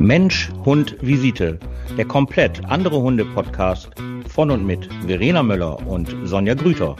[0.00, 1.58] Mensch, Hund, Visite.
[1.98, 3.90] Der komplett andere Hunde-Podcast
[4.28, 6.96] von und mit Verena Möller und Sonja Grüter.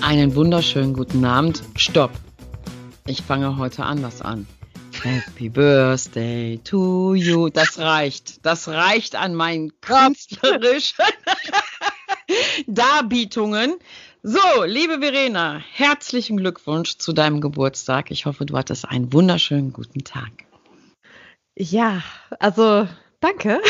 [0.00, 1.62] Einen wunderschönen guten Abend.
[1.76, 2.12] Stopp.
[3.04, 4.46] Ich fange heute anders an.
[5.02, 7.50] Happy Birthday to you.
[7.50, 8.44] Das reicht.
[8.46, 11.04] Das reicht an meinen künstlerischen
[12.66, 13.76] Darbietungen.
[14.22, 18.10] So, liebe Verena, herzlichen Glückwunsch zu deinem Geburtstag.
[18.10, 20.30] Ich hoffe, du hattest einen wunderschönen guten Tag.
[21.56, 22.02] Ja,
[22.38, 22.88] also
[23.20, 23.60] danke.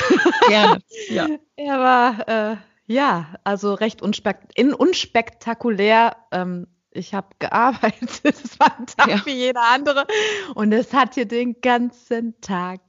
[0.49, 0.81] Gerne.
[1.11, 1.27] Ja.
[1.57, 2.57] Er war äh,
[2.87, 6.17] ja, also recht unspek in, unspektakulär.
[6.33, 9.27] Ähm, ich habe gearbeitet, es war ein Tag ja.
[9.27, 10.07] wie jeder andere
[10.55, 12.81] und es hat hier den ganzen Tag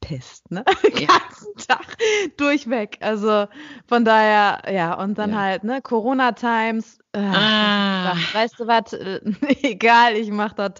[0.00, 0.64] gepisst, ne?
[0.82, 1.06] Den ja.
[1.06, 1.96] ganzen Tag
[2.36, 2.98] durchweg.
[3.00, 3.46] Also
[3.86, 5.38] von daher, ja, und dann ja.
[5.38, 6.98] halt, ne, Corona Times.
[7.12, 8.16] Äh, ah.
[8.32, 8.92] Weißt du was?
[9.62, 10.74] egal, ich mach das.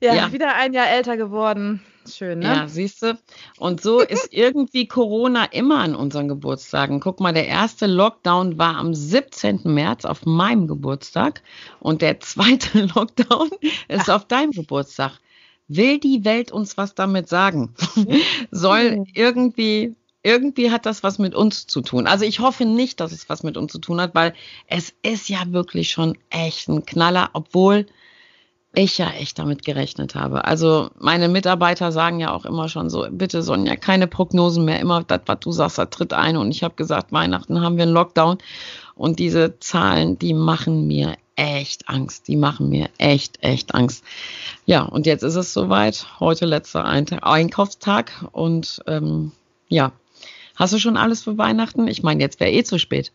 [0.00, 1.82] Ja, wieder ein Jahr älter geworden.
[2.06, 2.44] Schön, ne?
[2.44, 3.18] Ja, siehst du.
[3.58, 7.00] Und so ist irgendwie Corona immer an unseren Geburtstagen.
[7.00, 9.62] Guck mal, der erste Lockdown war am 17.
[9.64, 11.42] März auf meinem Geburtstag
[11.80, 13.50] und der zweite Lockdown
[13.88, 14.16] ist Ach.
[14.16, 15.18] auf deinem Geburtstag.
[15.68, 17.74] Will die Welt uns was damit sagen?
[18.50, 22.08] Soll irgendwie irgendwie hat das was mit uns zu tun.
[22.08, 24.34] Also ich hoffe nicht, dass es was mit uns zu tun hat, weil
[24.66, 27.86] es ist ja wirklich schon echt ein Knaller, obwohl
[28.74, 30.44] ich ja echt damit gerechnet habe.
[30.44, 35.04] Also meine Mitarbeiter sagen ja auch immer schon so, bitte Sonja, keine Prognosen mehr, immer
[35.04, 36.36] das, was du sagst, das tritt ein.
[36.36, 38.38] Und ich habe gesagt, Weihnachten haben wir einen Lockdown.
[38.96, 42.28] Und diese Zahlen, die machen mir echt Angst.
[42.28, 44.04] Die machen mir echt, echt Angst.
[44.64, 46.06] Ja, und jetzt ist es soweit.
[46.18, 48.24] Heute letzter Einkaufstag.
[48.32, 49.32] Und ähm,
[49.68, 49.92] ja,
[50.56, 51.86] hast du schon alles für Weihnachten?
[51.86, 53.12] Ich meine, jetzt wäre eh zu spät.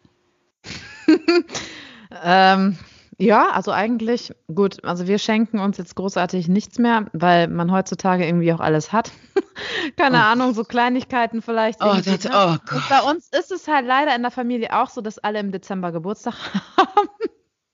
[2.24, 2.78] ähm,
[3.22, 4.84] ja, also eigentlich gut.
[4.84, 9.12] Also wir schenken uns jetzt großartig nichts mehr, weil man heutzutage irgendwie auch alles hat.
[9.96, 10.22] Keine oh.
[10.22, 11.84] Ahnung, so Kleinigkeiten vielleicht.
[11.84, 12.31] Oh, das, ne?
[12.34, 12.90] oh Gott.
[12.90, 15.92] bei uns ist es halt leider in der Familie auch so, dass alle im Dezember
[15.92, 16.34] Geburtstag
[16.78, 17.10] haben.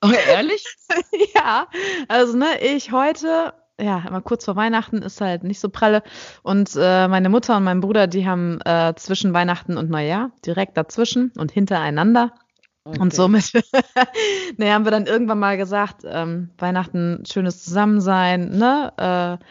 [0.02, 0.64] Oh, ehrlich?
[1.36, 1.68] ja,
[2.08, 6.02] also ne, ich heute ja, immer kurz vor Weihnachten ist halt nicht so pralle.
[6.42, 10.78] Und äh, meine Mutter und mein Bruder, die haben äh, zwischen Weihnachten und Neujahr direkt
[10.78, 12.34] dazwischen und hintereinander
[12.88, 13.00] Okay.
[13.02, 13.52] Und somit
[14.58, 18.94] naja, haben wir dann irgendwann mal gesagt, ähm, Weihnachten schönes Zusammensein, ne?
[19.42, 19.46] Äh,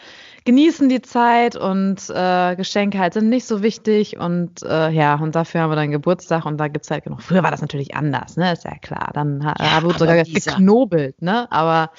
[0.47, 5.35] genießen die Zeit und äh, Geschenke halt sind nicht so wichtig und äh, ja, und
[5.35, 7.23] dafür haben wir dann Geburtstag und da gibt's halt genug.
[7.23, 8.53] Früher war das natürlich anders, ne?
[8.53, 9.11] Ist ja klar.
[9.13, 11.51] Dann ja, wurde sogar dieser, geknobelt, ne?
[11.53, 11.91] Aber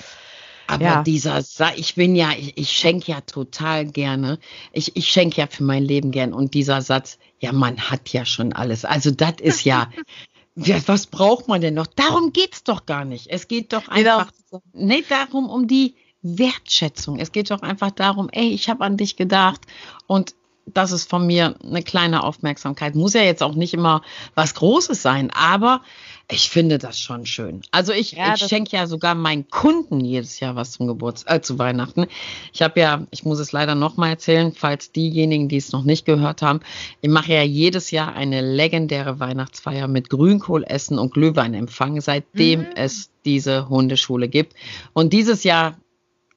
[0.69, 1.03] aber ja.
[1.03, 1.39] dieser,
[1.77, 4.37] ich bin ja, ich, ich schenke ja total gerne.
[4.73, 6.33] Ich, ich schenke ja für mein Leben gern.
[6.33, 8.83] Und dieser Satz, ja, man hat ja schon alles.
[8.83, 9.89] Also das ist ja,
[10.57, 11.85] Ja, was braucht man denn noch?
[11.85, 13.27] Darum geht's doch gar nicht.
[13.29, 14.31] Es geht doch einfach
[14.73, 15.95] nicht darum, um die
[16.37, 17.19] Wertschätzung.
[17.19, 19.61] Es geht doch einfach darum, ey, ich habe an dich gedacht
[20.07, 20.35] und
[20.73, 22.95] das ist von mir eine kleine Aufmerksamkeit.
[22.95, 24.01] Muss ja jetzt auch nicht immer
[24.35, 25.81] was Großes sein, aber
[26.29, 27.61] ich finde das schon schön.
[27.71, 31.41] Also ich, ja, ich schenke ja sogar meinen Kunden jedes Jahr was zum Geburtstag, äh,
[31.41, 32.07] zu Weihnachten.
[32.51, 36.05] Ich habe ja, ich muss es leider nochmal erzählen, falls diejenigen, die es noch nicht
[36.05, 36.59] gehört haben,
[37.01, 42.67] ich mache ja jedes Jahr eine legendäre Weihnachtsfeier mit Grünkohlessen und Glühweinempfang, seitdem mhm.
[42.75, 44.53] es diese Hundeschule gibt.
[44.91, 45.77] Und dieses Jahr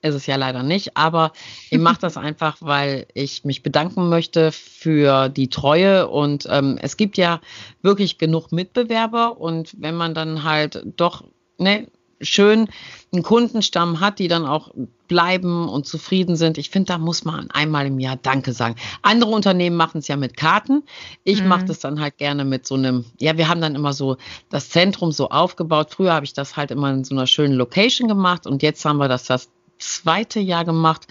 [0.03, 1.33] ist es ja leider nicht, aber
[1.71, 6.97] ich mache das einfach, weil ich mich bedanken möchte für die Treue und ähm, es
[6.97, 7.41] gibt ja
[7.83, 11.25] wirklich genug Mitbewerber und wenn man dann halt doch
[11.59, 11.87] ne,
[12.21, 12.69] schön
[13.13, 14.71] einen Kundenstamm hat, die dann auch
[15.09, 16.59] bleiben und zufrieden sind.
[16.59, 18.77] Ich finde, da muss man einmal im Jahr Danke sagen.
[19.03, 20.85] Andere Unternehmen machen es ja mit Karten.
[21.25, 21.49] Ich mhm.
[21.49, 24.19] mache das dann halt gerne mit so einem, ja, wir haben dann immer so
[24.51, 25.89] das Zentrum so aufgebaut.
[25.91, 28.99] Früher habe ich das halt immer in so einer schönen Location gemacht und jetzt haben
[28.99, 31.07] wir das, das zweite Jahr gemacht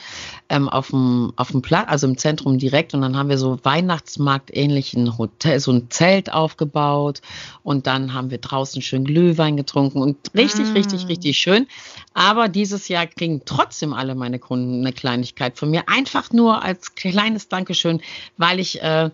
[0.48, 2.94] ähm, auf dem auf dem Platz, also im Zentrum direkt.
[2.94, 7.22] Und dann haben wir so Weihnachtsmarkt ähnlichen Hotel, so ein Zelt aufgebaut.
[7.64, 10.74] Und dann haben wir draußen schön Glühwein getrunken und richtig, mm.
[10.74, 11.68] richtig, richtig schön.
[12.14, 16.96] Aber dieses Jahr kriegen trotzdem alle meine Kunden eine Kleinigkeit von mir, einfach nur als
[16.96, 18.02] kleines Dankeschön,
[18.38, 19.10] weil ich äh,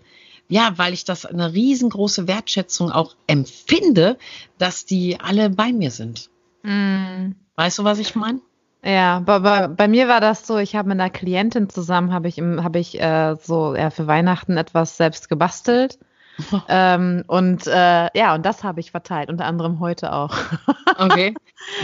[0.48, 4.18] ja, weil ich das eine riesengroße Wertschätzung auch empfinde,
[4.58, 6.30] dass die alle bei mir sind.
[6.64, 7.32] Mm.
[7.56, 8.42] Weißt du, was ich meine?
[8.86, 12.28] Ja, bei, bei, bei mir war das so, ich habe mit einer Klientin zusammen, habe
[12.28, 15.98] ich, hab ich äh, so ja, für Weihnachten etwas selbst gebastelt.
[16.70, 20.36] ähm, und äh, ja, und das habe ich verteilt, unter anderem heute auch.
[21.00, 21.34] okay.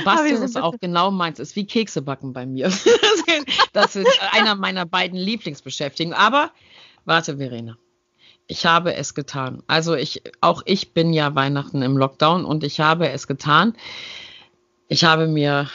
[0.06, 2.72] Basteln ist auch genau meins, ist wie Kekse backen bei mir.
[3.74, 6.16] das ist einer meiner beiden Lieblingsbeschäftigungen.
[6.16, 6.52] Aber
[7.06, 7.78] warte, Verena.
[8.46, 9.64] Ich habe es getan.
[9.66, 13.74] Also ich, auch ich bin ja Weihnachten im Lockdown und ich habe es getan.
[14.92, 15.70] Ich habe mir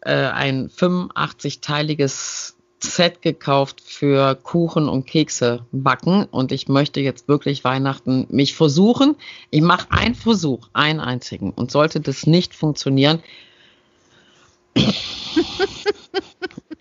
[0.00, 7.64] äh, ein 85-teiliges Set gekauft für Kuchen und Kekse backen und ich möchte jetzt wirklich
[7.64, 9.16] Weihnachten mich versuchen.
[9.50, 13.22] Ich mache einen Versuch, einen einzigen und sollte das nicht funktionieren,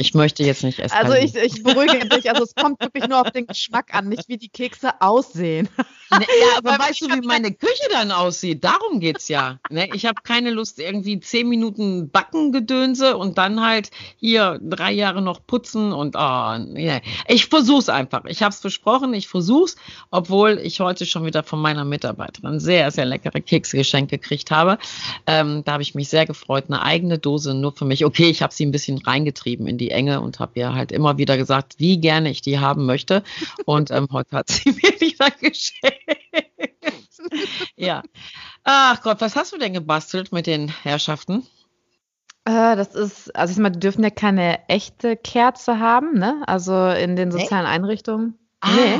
[0.02, 0.98] ich möchte jetzt nicht essen.
[0.98, 4.28] Also ich, ich beruhige dich, also es kommt wirklich nur auf den Geschmack an, nicht
[4.28, 5.70] wie die Kekse aussehen.
[6.10, 8.64] Ne, ja, aber weißt du, wie meine Küche dann aussieht?
[8.64, 9.60] Darum geht's ja.
[9.70, 9.90] Ne?
[9.94, 15.46] Ich habe keine Lust, irgendwie zehn Minuten Backengedönse und dann halt hier drei Jahre noch
[15.46, 17.00] putzen und oh, nee.
[17.28, 18.26] ich versuch's einfach.
[18.26, 19.76] Ich habe es versprochen, ich versuch's,
[20.10, 24.80] obwohl ich heute schon wieder von meiner Mitarbeiterin sehr, sehr leckere Kekse geschenkt gekriegt habe.
[25.28, 26.66] Ähm, da habe ich mich sehr gefreut.
[26.68, 28.04] Eine eigene Dose nur für mich.
[28.04, 31.18] Okay, ich habe sie ein bisschen reingetrieben in die Enge und habe ihr halt immer
[31.18, 33.24] wieder gesagt, wie gerne ich die haben möchte.
[33.66, 36.02] Und ähm, heute hat sie mir wieder geschenkt.
[37.76, 38.04] ja.
[38.64, 41.48] Ach Gott, was hast du denn gebastelt mit den Herrschaften?
[42.46, 46.42] Äh, das ist, also ich meine, die dürfen ja keine echte Kerze haben, ne?
[46.48, 47.76] Also in den sozialen Echt?
[47.76, 48.38] Einrichtungen.
[48.62, 49.00] Ah, nee.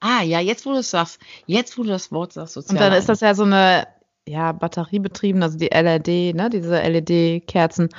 [0.00, 2.76] ah, ja, jetzt wo du es sagst, jetzt wo du das Wort sagst, sozial.
[2.76, 3.86] Und dann ist das ja so eine
[4.28, 7.84] ja, batteriebetrieben, also die LED, ne, diese LED-Kerzen.
[7.86, 7.92] Und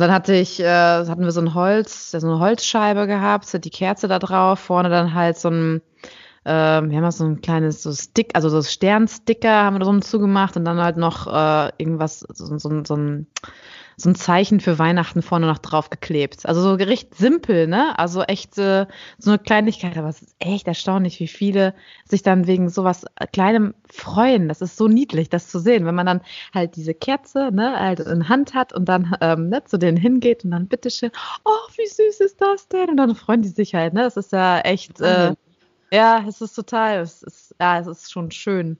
[0.00, 4.08] dann hatte ich, äh, hatten wir so ein Holz, so eine Holzscheibe gehabt, die Kerze
[4.08, 5.80] da drauf, vorne dann halt so ein,
[6.44, 10.00] äh, wir haben so ein kleines so Stick, also so Sternsticker haben wir da so
[10.00, 13.26] zugemacht und dann halt noch äh, irgendwas, so, so, so ein
[14.00, 16.46] so ein Zeichen für Weihnachten vorne noch drauf geklebt.
[16.46, 17.98] Also so recht simpel, ne?
[17.98, 18.86] Also echt äh,
[19.18, 21.74] so eine Kleinigkeit, aber es ist echt erstaunlich, wie viele
[22.04, 24.48] sich dann wegen sowas Kleinem freuen.
[24.48, 26.22] Das ist so niedlich, das zu sehen, wenn man dann
[26.54, 30.44] halt diese Kerze, ne, halt in Hand hat und dann ähm, ne, zu denen hingeht
[30.44, 31.10] und dann bitteschön,
[31.44, 32.90] oh, wie süß ist das denn?
[32.90, 34.02] Und dann freuen die sich halt, ne?
[34.02, 35.34] Das ist ja echt, äh,
[35.92, 38.78] ja, es ist total, es ist, ja, es ist schon schön.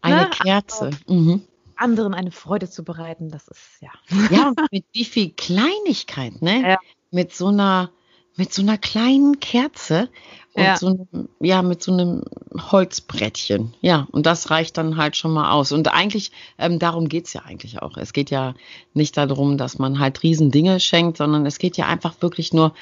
[0.00, 0.30] Eine ne?
[0.30, 0.86] Kerze.
[0.86, 1.42] Also, mhm
[1.78, 3.90] anderen eine Freude zu bereiten, das ist ja.
[4.30, 6.62] Ja, mit wie viel Kleinigkeit, ne?
[6.62, 6.78] Ja.
[7.10, 7.90] Mit so einer,
[8.36, 10.08] mit so einer kleinen Kerze
[10.52, 10.76] und ja.
[10.76, 12.24] so einem, ja, mit so einem
[12.70, 13.74] Holzbrettchen.
[13.80, 15.72] Ja, und das reicht dann halt schon mal aus.
[15.72, 17.96] Und eigentlich, ähm, darum geht's ja eigentlich auch.
[17.96, 18.54] Es geht ja
[18.92, 22.74] nicht darum, dass man halt Riesendinge schenkt, sondern es geht ja einfach wirklich nur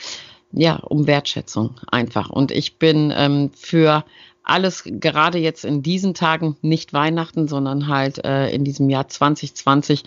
[0.53, 2.31] ja, um Wertschätzung einfach.
[2.31, 4.05] Und ich bin ähm, für
[4.47, 10.05] alles gerade jetzt in diesen Tagen, nicht Weihnachten, sondern halt äh, in diesem Jahr 2020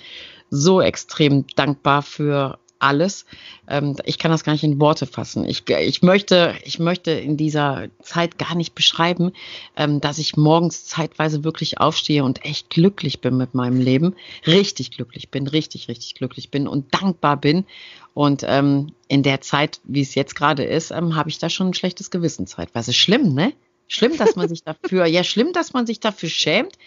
[0.49, 3.25] so extrem dankbar für alles.
[3.67, 5.45] Ähm, ich kann das gar nicht in Worte fassen.
[5.45, 9.33] Ich, ich, möchte, ich möchte in dieser Zeit gar nicht beschreiben,
[9.75, 14.15] ähm, dass ich morgens zeitweise wirklich aufstehe und echt glücklich bin mit meinem Leben.
[14.47, 17.65] Richtig glücklich bin, richtig, richtig glücklich bin und dankbar bin.
[18.13, 21.67] Und ähm, in der Zeit, wie es jetzt gerade ist, ähm, habe ich da schon
[21.67, 22.93] ein schlechtes Gewissen zeitweise.
[22.93, 23.53] Schlimm, ne?
[23.89, 26.77] Schlimm, dass man sich dafür, ja, schlimm, dass man sich dafür schämt.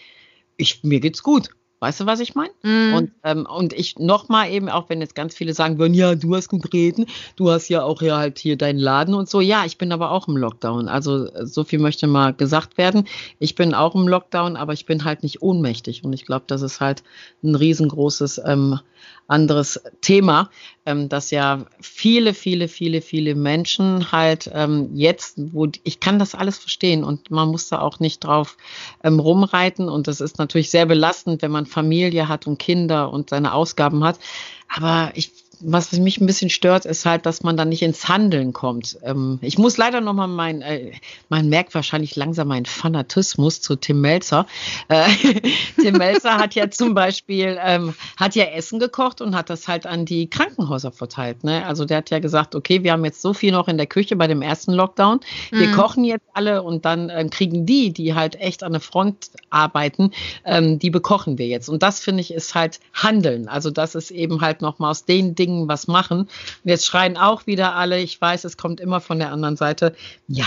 [0.57, 1.49] Ich, mir geht's gut.
[1.83, 2.53] Weißt du, was ich meine?
[2.61, 2.93] Mm.
[2.93, 6.33] Und, ähm, und ich nochmal eben, auch wenn jetzt ganz viele sagen würden, ja, du
[6.33, 9.41] hast gut reden, du hast ja auch ja halt hier deinen Laden und so.
[9.41, 10.87] Ja, ich bin aber auch im Lockdown.
[10.87, 13.05] Also so viel möchte mal gesagt werden.
[13.37, 16.05] Ich bin auch im Lockdown, aber ich bin halt nicht ohnmächtig.
[16.05, 17.03] Und ich glaube, das ist halt
[17.43, 18.79] ein riesengroßes ähm,
[19.27, 20.49] anderes Thema,
[20.85, 26.35] ähm, dass ja viele, viele, viele, viele Menschen halt ähm, jetzt, wo ich kann das
[26.35, 28.57] alles verstehen und man muss da auch nicht drauf
[29.03, 33.29] ähm, rumreiten und das ist natürlich sehr belastend, wenn man Familie hat und Kinder und
[33.29, 34.19] seine Ausgaben hat.
[34.69, 38.53] Aber ich was mich ein bisschen stört, ist halt, dass man dann nicht ins Handeln
[38.53, 38.97] kommt.
[39.03, 40.91] Ähm, ich muss leider nochmal mein, äh,
[41.29, 44.45] man merkt wahrscheinlich langsam meinen Fanatismus zu Tim Melzer.
[44.89, 45.07] Äh,
[45.81, 49.85] Tim Melzer hat ja zum Beispiel, ähm, hat ja Essen gekocht und hat das halt
[49.85, 51.43] an die Krankenhäuser verteilt.
[51.43, 51.65] Ne?
[51.65, 54.15] Also der hat ja gesagt, okay, wir haben jetzt so viel noch in der Küche
[54.15, 55.19] bei dem ersten Lockdown.
[55.51, 55.73] Wir mhm.
[55.73, 60.11] kochen jetzt alle und dann ähm, kriegen die, die halt echt an der Front arbeiten,
[60.45, 61.69] ähm, die bekochen wir jetzt.
[61.69, 63.47] Und das finde ich ist halt Handeln.
[63.47, 66.21] Also das ist eben halt nochmal aus den Dingen, Dingen was machen.
[66.21, 66.29] Und
[66.63, 69.95] jetzt schreien auch wieder alle, ich weiß, es kommt immer von der anderen Seite,
[70.27, 70.45] ja,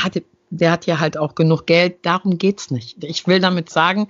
[0.51, 3.03] der, hat ja halt auch genug Geld, darum geht's nicht.
[3.05, 4.09] Ich will damit sagen,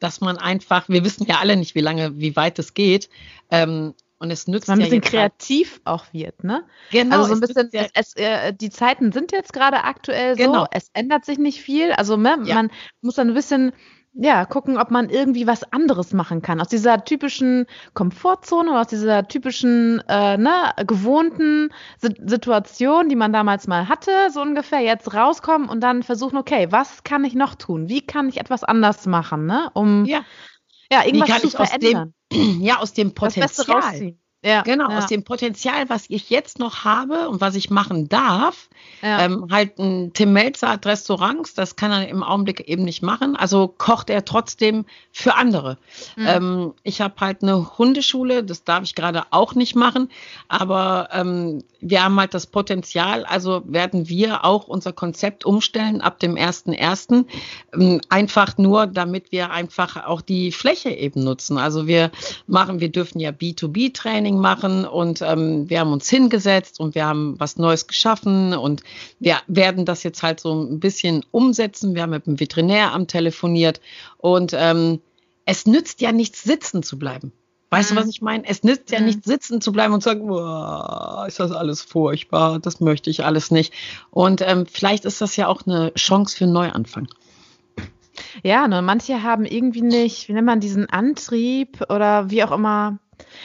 [0.00, 3.08] dass man einfach, wir wissen ja alle nicht, wie lange, wie weit es geht.
[3.50, 6.64] Ähm, und es nützt man ja ein bisschen kreativ auch wird, ne?
[6.90, 7.18] Genau.
[7.18, 10.42] Also so ein bisschen, ja es, es, äh, die Zeiten sind jetzt gerade aktuell so,
[10.42, 10.66] genau.
[10.72, 11.92] es ändert sich nicht viel.
[11.92, 12.56] Also ne, ja.
[12.56, 13.72] man muss dann ein bisschen
[14.20, 16.60] ja, gucken, ob man irgendwie was anderes machen kann.
[16.60, 21.70] Aus dieser typischen Komfortzone oder aus dieser typischen, äh, ne, gewohnten
[22.02, 26.66] S Situation, die man damals mal hatte, so ungefähr, jetzt rauskommen und dann versuchen, okay,
[26.70, 27.88] was kann ich noch tun?
[27.88, 29.70] Wie kann ich etwas anders machen, ne?
[29.74, 30.24] Um ja,
[30.90, 32.12] ja irgendwas zu verändern.
[32.32, 34.16] Dem, ja, aus dem Potenzial.
[34.44, 34.98] Ja, genau, ja.
[34.98, 38.68] aus dem Potenzial, was ich jetzt noch habe und was ich machen darf,
[39.02, 39.24] ja.
[39.24, 43.34] ähm, halt ein Tim Melzer hat Restaurants, das kann er im Augenblick eben nicht machen,
[43.34, 45.76] also kocht er trotzdem für andere.
[46.14, 46.26] Mhm.
[46.26, 50.08] Ähm, ich habe halt eine Hundeschule, das darf ich gerade auch nicht machen,
[50.46, 56.18] aber ähm, wir haben halt das Potenzial, also werden wir auch unser Konzept umstellen ab
[56.20, 57.24] dem 1.1.
[57.74, 61.58] Ähm, einfach nur, damit wir einfach auch die Fläche eben nutzen.
[61.58, 62.10] Also wir
[62.46, 67.06] machen, wir dürfen ja B2B-Training Training machen und ähm, wir haben uns hingesetzt und wir
[67.06, 68.82] haben was Neues geschaffen und
[69.18, 71.94] wir werden das jetzt halt so ein bisschen umsetzen.
[71.94, 73.80] Wir haben mit dem Veterinäramt telefoniert
[74.18, 75.00] und ähm,
[75.44, 77.32] es nützt ja nichts, sitzen zu bleiben.
[77.70, 77.96] Weißt mhm.
[77.96, 78.44] du, was ich meine?
[78.46, 79.06] Es nützt ja mhm.
[79.06, 83.24] nicht sitzen zu bleiben und zu sagen, oh, ist das alles furchtbar, das möchte ich
[83.24, 83.72] alles nicht.
[84.10, 87.08] Und ähm, vielleicht ist das ja auch eine Chance für einen Neuanfang.
[88.42, 92.98] Ja, nur manche haben irgendwie nicht, wie nennt man diesen Antrieb oder wie auch immer,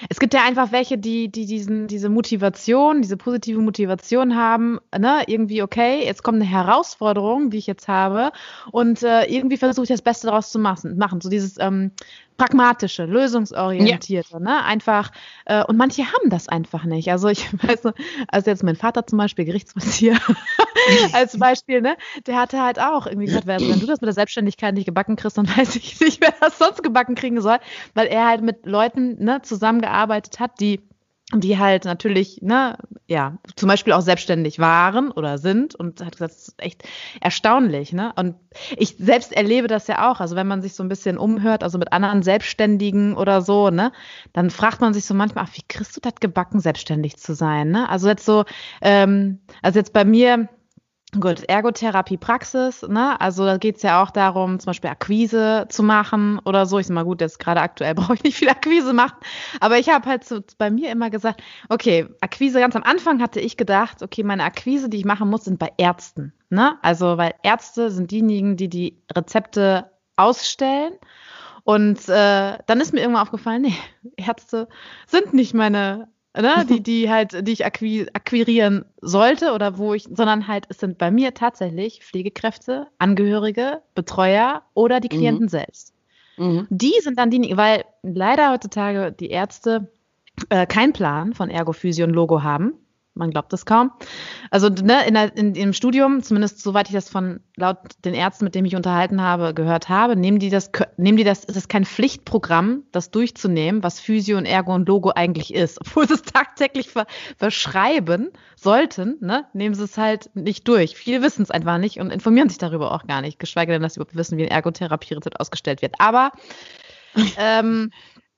[0.09, 5.23] es gibt ja einfach welche, die, die diesen, diese Motivation, diese positive Motivation haben, ne,
[5.27, 8.31] irgendwie, okay, jetzt kommt eine Herausforderung, die ich jetzt habe,
[8.71, 10.97] und äh, irgendwie versuche ich das Beste daraus zu machen.
[10.97, 11.21] machen.
[11.21, 11.91] So dieses, ähm,
[12.37, 14.39] pragmatische, lösungsorientierte, ja.
[14.39, 14.63] ne?
[14.63, 15.11] Einfach,
[15.45, 17.11] äh, und manche haben das einfach nicht.
[17.11, 17.93] Also ich weiß,
[18.27, 20.19] also jetzt mein Vater zum Beispiel, Gerichtsvollzieher,
[21.13, 21.97] als Beispiel, ne?
[22.27, 25.37] Der hatte halt auch irgendwie gesagt, wenn du das mit der Selbstständigkeit nicht gebacken kriegst,
[25.37, 27.57] dann weiß ich nicht, wer das sonst gebacken kriegen soll,
[27.93, 30.81] weil er halt mit Leuten ne, zusammengearbeitet hat, die
[31.31, 32.77] die halt natürlich, ne,
[33.07, 36.83] ja, zum Beispiel auch selbstständig waren oder sind und hat gesagt, das ist echt
[37.21, 38.13] erstaunlich, ne?
[38.15, 38.35] Und
[38.77, 40.19] ich selbst erlebe das ja auch.
[40.19, 43.91] Also wenn man sich so ein bisschen umhört, also mit anderen Selbstständigen oder so, ne,
[44.33, 47.71] dann fragt man sich so manchmal, ach, wie kriegst du das gebacken, selbstständig zu sein,
[47.71, 47.89] ne?
[47.89, 48.43] Also jetzt so,
[48.81, 50.49] ähm, also jetzt bei mir,
[51.19, 53.19] Gut, Ergotherapie-Praxis, ne?
[53.21, 56.79] Also da geht's ja auch darum, zum Beispiel Akquise zu machen oder so.
[56.79, 59.17] Ich sag mal, gut, jetzt gerade aktuell brauche ich nicht viel Akquise machen.
[59.59, 63.39] Aber ich habe halt so bei mir immer gesagt, okay, Akquise, ganz am Anfang hatte
[63.39, 66.33] ich gedacht, okay, meine Akquise, die ich machen muss, sind bei Ärzten.
[66.49, 66.77] Ne?
[66.81, 70.93] Also, weil Ärzte sind diejenigen, die die Rezepte ausstellen.
[71.63, 73.75] Und äh, dann ist mir irgendwann aufgefallen, nee,
[74.17, 74.67] Ärzte
[75.05, 80.03] sind nicht meine ne, die, die halt, die ich akqui akquirieren sollte oder wo ich,
[80.03, 85.49] sondern halt, es sind bei mir tatsächlich Pflegekräfte, Angehörige, Betreuer oder die Klienten mhm.
[85.49, 85.93] selbst.
[86.37, 86.67] Mhm.
[86.69, 89.91] Die sind dann die, weil leider heutzutage die Ärzte
[90.49, 92.73] äh, keinen Plan von Ergophysio und Logo haben
[93.15, 93.91] man glaubt es kaum.
[94.49, 98.45] Also ne, in, der, in, im Studium, zumindest soweit ich das von laut den Ärzten,
[98.45, 101.69] mit denen ich unterhalten habe, gehört habe, nehmen die das, nehmen die das, es ist
[101.69, 105.79] kein Pflichtprogramm, das durchzunehmen, was Physio und Ergo und Logo eigentlich ist.
[105.81, 107.05] Obwohl sie es tagtäglich ver,
[107.37, 110.95] verschreiben sollten, ne, nehmen sie es halt nicht durch.
[110.95, 113.93] Viele wissen es einfach nicht und informieren sich darüber auch gar nicht, geschweige denn, dass
[113.93, 115.95] sie überhaupt wissen, wie ein Ergotherapie-Rezept ausgestellt wird.
[115.99, 116.31] Aber
[117.37, 117.91] ähm,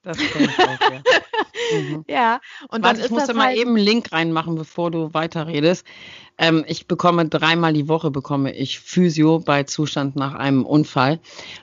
[0.06, 1.80] das auch, ja.
[1.80, 2.06] Mhm.
[2.10, 5.86] ja, und Warte, dann ich musste mal halt eben einen Link reinmachen, bevor du weiterredest.
[6.38, 11.20] Ähm, ich bekomme dreimal die Woche bekomme ich Physio bei Zustand nach einem Unfall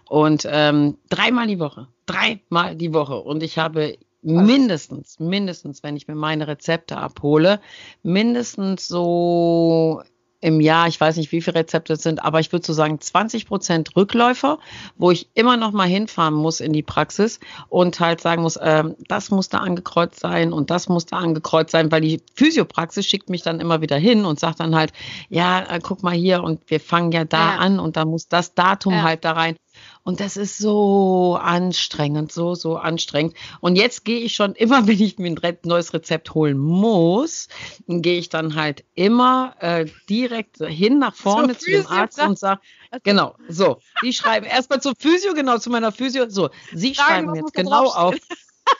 [0.09, 6.09] und ähm, dreimal die Woche, dreimal die Woche und ich habe mindestens, mindestens, wenn ich
[6.09, 7.61] mir meine Rezepte abhole,
[8.03, 10.03] mindestens so
[10.43, 13.01] im Jahr, ich weiß nicht, wie viele Rezepte es sind, aber ich würde so sagen
[13.01, 14.59] 20 Prozent Rückläufer,
[14.99, 18.85] wo ich immer noch mal hinfahren muss in die Praxis und halt sagen muss, äh,
[19.09, 23.31] das muss da angekreuzt sein und das muss da angekreuzt sein, weil die Physiopraxis schickt
[23.31, 24.93] mich dann immer wieder hin und sagt dann halt,
[25.29, 27.59] ja, äh, guck mal hier und wir fangen ja da ja.
[27.59, 29.03] an und da muss das Datum ja.
[29.03, 29.57] halt da rein.
[30.05, 33.35] Und das ist so anstrengend, so, so anstrengend.
[33.61, 37.49] Und jetzt gehe ich schon immer, wenn ich mir ein neues Rezept holen muss,
[37.87, 42.61] gehe ich dann halt immer äh, direkt hin nach vorne zu dem Arzt und sage,
[43.03, 47.35] genau, so, die schreiben erstmal zur Physio, genau, zu meiner Physio, so, sie Fragen, schreiben
[47.37, 48.17] jetzt genau auf,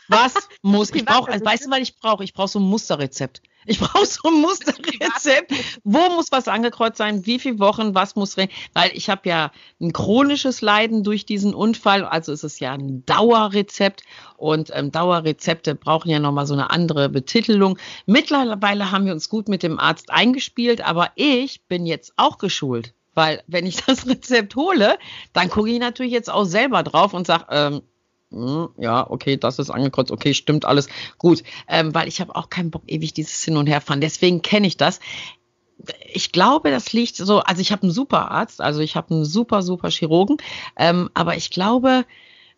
[0.09, 2.25] was muss, ich brauche, also, weißt du, was ich brauche?
[2.25, 3.43] Ich brauche so ein Musterrezept.
[3.67, 5.53] Ich brauche so ein Musterrezept.
[5.85, 7.27] Wo muss was angekreuzt sein?
[7.27, 7.95] Wie viele Wochen?
[7.95, 8.49] Was muss rein?
[8.73, 12.05] Weil ich habe ja ein chronisches Leiden durch diesen Unfall.
[12.05, 14.03] Also ist es ja ein Dauerrezept.
[14.37, 17.79] Und ähm, Dauerrezepte brauchen ja nochmal so eine andere Betitelung.
[18.07, 20.85] Mittlerweile haben wir uns gut mit dem Arzt eingespielt.
[20.85, 22.95] Aber ich bin jetzt auch geschult.
[23.15, 24.99] Weil wenn ich das Rezept hole,
[25.33, 27.83] dann gucke ich natürlich jetzt auch selber drauf und sage, ähm,
[28.33, 32.49] hm, ja, okay, das ist angekreuzt, okay, stimmt alles gut, ähm, weil ich habe auch
[32.51, 34.01] keinen Bock, ewig dieses Hin- und Herfahren.
[34.01, 35.01] Deswegen kenne ich das.
[36.13, 39.25] Ich glaube, das liegt so, also ich habe einen super Arzt, also ich habe einen
[39.25, 40.37] super, super Chirurgen,
[40.77, 42.05] ähm, aber ich glaube,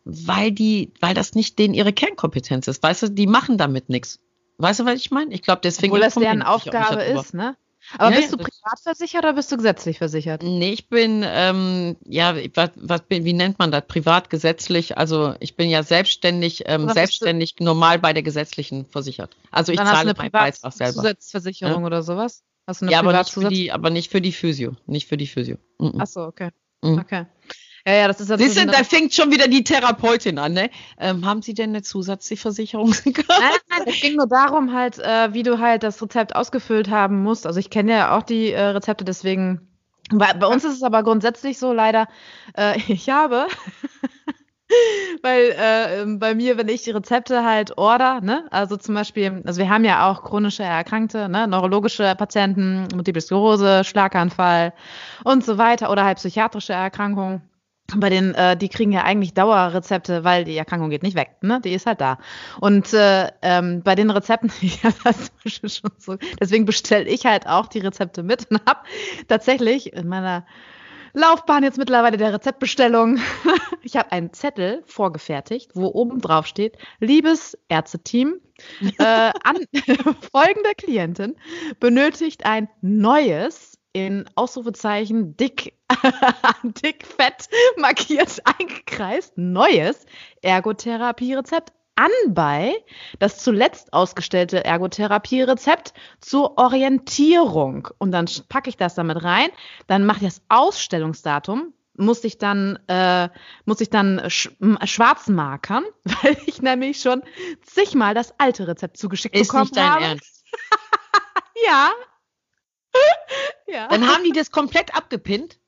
[0.05, 4.21] weil die, weil das nicht denen ihre Kernkompetenz ist, weißt du, die machen damit nichts.
[4.59, 5.35] Weißt du, was ich meine?
[5.35, 5.93] Ich glaube, deswegen.
[5.93, 7.57] Obwohl das deren Aufgabe ist, ne?
[7.99, 10.43] Aber ja, bist du privat versichert oder bist du gesetzlich versichert?
[10.43, 13.87] Nee, ich bin, ähm, ja, was, was bin, wie nennt man das?
[13.87, 14.99] Privat, gesetzlich.
[14.99, 19.37] Also ich bin ja selbstständig, ähm, selbstständig normal bei der gesetzlichen versichert.
[19.51, 20.95] Also ich zahle meinen Beitrag selber.
[20.95, 21.87] Zusatzversicherung ja?
[21.87, 22.43] oder sowas?
[22.67, 24.77] Hast du eine ja, aber nicht, für die, aber nicht für die Physio.
[24.87, 25.59] Nicht für die Physio.
[25.79, 25.95] Mhm.
[25.99, 26.51] Ach so, okay.
[26.83, 26.99] Mhm.
[26.99, 27.27] Okay.
[27.87, 28.41] Ja, ja, das ist das.
[28.41, 30.71] Siehst du, da fängt schon wieder die Therapeutin an, ne?
[30.99, 32.95] Ähm, haben Sie denn eine Zusatzversicherung?
[33.05, 33.15] nein,
[33.69, 37.47] nein, es ging nur darum halt, äh, wie du halt das Rezept ausgefüllt haben musst.
[37.47, 39.69] Also ich kenne ja auch die äh, Rezepte, deswegen.
[40.11, 42.09] Bei, bei uns ist es aber grundsätzlich so, leider,
[42.57, 43.47] äh, ich habe
[45.23, 49.43] Weil äh, ähm, bei mir, wenn ich die Rezepte halt order, ne, also zum Beispiel,
[49.47, 54.73] also wir haben ja auch chronische Erkrankte, ne, neurologische Patienten, Multiple Sklerose, Schlaganfall
[55.25, 57.43] und so weiter oder halt psychiatrische Erkrankungen.
[57.97, 61.61] Bei den, äh, die kriegen ja eigentlich Dauerrezepte, weil die Erkrankung geht nicht weg, ne?
[61.61, 62.19] Die ist halt da.
[62.61, 66.17] Und äh, ähm, bei den Rezepten, ja, das ist schon so.
[66.41, 68.81] Deswegen bestelle ich halt auch die Rezepte mit und habe
[69.29, 70.47] tatsächlich in meiner
[71.15, 73.19] Laufbahn jetzt mittlerweile der Rezeptbestellung.
[73.87, 78.41] Ich habe einen Zettel vorgefertigt, wo oben drauf steht, liebes Ärzteteam,
[78.99, 79.59] äh, an
[80.33, 81.37] folgende Klientin
[81.81, 85.79] benötigt ein neues in Ausrufezeichen dick,
[86.63, 87.49] dick fett
[87.79, 90.05] markiert eingekreist neues
[90.43, 92.75] Ergotherapie-Rezept anbei
[93.21, 97.89] das zuletzt ausgestellte Ergotherapie-Rezept zur Orientierung.
[97.99, 99.49] Und dann packe ich das damit rein,
[99.87, 103.29] dann mache ich das Ausstellungsdatum, muss ich dann, äh,
[103.65, 104.51] muss ich dann sch
[104.85, 105.85] schwarz markern,
[106.23, 107.23] weil ich nämlich schon
[107.63, 110.05] zigmal das alte Rezept zugeschickt Ist bekommen nicht dein habe.
[110.05, 110.45] Ernst?
[111.65, 111.91] ja.
[113.67, 113.89] ja.
[113.89, 115.59] Dann haben die das komplett abgepinnt?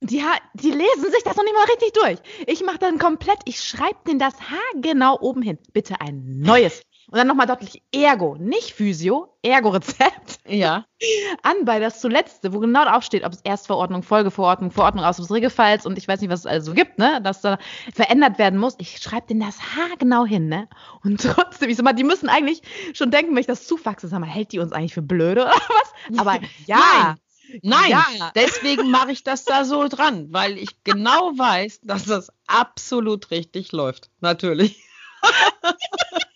[0.00, 0.22] Die,
[0.54, 2.18] die lesen sich das noch nicht mal richtig durch.
[2.46, 5.58] Ich mache dann komplett, ich schreibe denen das haargenau oben hin.
[5.72, 6.82] Bitte ein neues.
[7.10, 10.40] Und dann nochmal deutlich Ergo, nicht Physio, Ergo-Rezept.
[10.46, 10.84] Ja.
[11.42, 15.30] An bei das zuletzt, wo genau drauf steht, ob es Erstverordnung, Folgeverordnung, Verordnung aus des
[15.32, 17.58] Regelfalls und ich weiß nicht, was es also gibt, ne, dass da
[17.94, 18.74] verändert werden muss.
[18.76, 20.68] Ich schreibe denen das haargenau hin, ne?
[21.02, 22.60] Und trotzdem, ich sag mal, die müssen eigentlich
[22.92, 25.54] schon denken, wenn ich das zufaxe, sag mal, hält die uns eigentlich für blöde oder
[25.54, 26.18] was?
[26.20, 26.76] Aber ja.
[26.76, 27.16] Nein.
[27.62, 28.32] Nein, ja.
[28.34, 33.72] deswegen mache ich das da so dran, weil ich genau weiß, dass das absolut richtig
[33.72, 34.10] läuft.
[34.20, 34.84] Natürlich.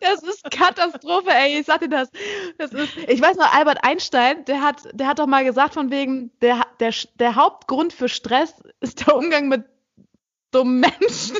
[0.00, 1.60] Das ist Katastrophe, ey.
[1.60, 2.10] Ich sag dir das.
[2.58, 5.90] das ist, ich weiß noch, Albert Einstein, der hat, der hat doch mal gesagt, von
[5.90, 9.64] wegen, der, der, der Hauptgrund für Stress ist der Umgang mit
[10.50, 11.36] dummen Menschen.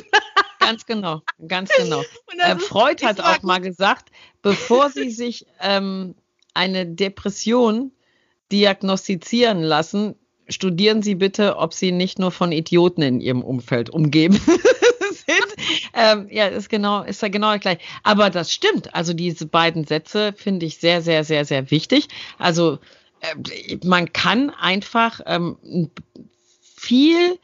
[0.59, 2.03] Ganz genau, ganz genau.
[2.37, 4.09] Äh, Freud hat auch mal gesagt,
[4.41, 6.15] bevor sie sich ähm,
[6.53, 7.91] eine Depression
[8.51, 10.15] diagnostizieren lassen,
[10.47, 14.39] studieren Sie bitte, ob Sie nicht nur von Idioten in Ihrem Umfeld umgeben.
[15.93, 17.79] Ähm, ja, ist genau, ist ja genau gleich.
[18.03, 18.95] Aber das stimmt.
[18.95, 22.07] Also diese beiden Sätze finde ich sehr, sehr, sehr, sehr wichtig.
[22.37, 22.79] Also
[23.19, 25.57] äh, man kann einfach ähm,
[26.75, 27.37] viel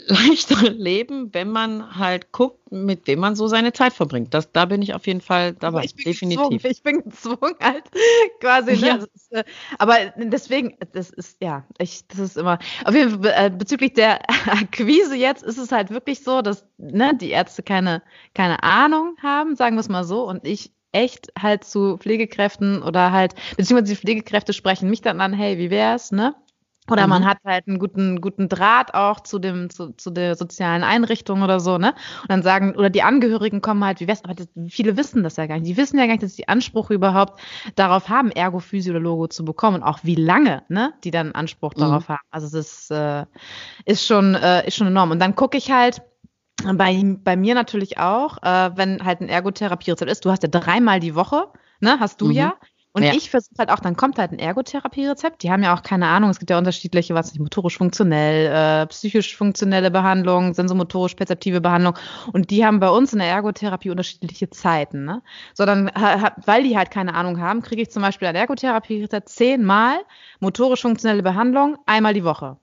[0.06, 4.34] leichter leben, wenn man halt guckt, mit wem man so seine Zeit verbringt.
[4.34, 6.38] Das, da bin ich auf jeden Fall dabei, ich definitiv.
[6.38, 6.60] Gezwungen.
[6.64, 7.84] Ich bin gezwungen halt
[8.40, 8.72] quasi.
[8.72, 8.86] Ne?
[8.86, 8.96] Ja.
[8.96, 9.44] Ist, äh,
[9.78, 12.58] aber deswegen, das ist ja, ich, das ist immer.
[12.84, 17.16] Auf jeden Fall äh, bezüglich der Akquise jetzt ist es halt wirklich so, dass ne,
[17.16, 18.02] die Ärzte keine
[18.34, 23.12] keine Ahnung haben, sagen wir es mal so, und ich echt halt zu Pflegekräften oder
[23.12, 26.34] halt beziehungsweise die Pflegekräfte sprechen mich dann an, hey, wie wär's, ne?
[26.90, 27.10] Oder mhm.
[27.10, 31.42] man hat halt einen guten, guten Draht auch zu dem, zu, zu der sozialen Einrichtung
[31.42, 31.94] oder so, ne?
[32.22, 35.36] Und dann sagen, oder die Angehörigen kommen halt, wie wär's, aber das, viele wissen das
[35.36, 35.68] ja gar nicht.
[35.68, 37.40] Die wissen ja gar nicht, dass die Anspruch überhaupt
[37.76, 41.32] darauf haben, Ergo, Physio oder Logo zu bekommen und auch wie lange, ne, die dann
[41.32, 41.80] Anspruch mhm.
[41.80, 42.22] darauf haben.
[42.30, 43.24] Also das ist, äh,
[43.84, 45.10] ist schon, äh, ist schon enorm.
[45.10, 46.02] Und dann gucke ich halt,
[46.64, 51.00] bei, bei mir natürlich auch, äh, wenn halt ein Ergotherapie-Rezept ist, du hast ja dreimal
[51.00, 51.46] die Woche,
[51.80, 52.32] ne, hast du mhm.
[52.32, 52.54] ja.
[52.92, 53.12] Und ja.
[53.12, 55.42] ich versuche halt auch, dann kommt halt ein Ergotherapie-Rezept.
[55.42, 59.90] Die haben ja auch keine Ahnung, es gibt ja unterschiedliche, was nicht, motorisch-funktionell, äh, psychisch-funktionelle
[59.90, 61.96] Behandlung, sensomotorisch-perzeptive Behandlung.
[62.32, 65.04] Und die haben bei uns in der Ergotherapie unterschiedliche Zeiten.
[65.04, 65.22] Ne?
[65.54, 65.86] So, dann,
[66.44, 69.98] weil die halt keine Ahnung haben, kriege ich zum Beispiel ein Ergotherapie-Rezept zehnmal
[70.40, 72.56] motorisch-funktionelle Behandlung, einmal die Woche.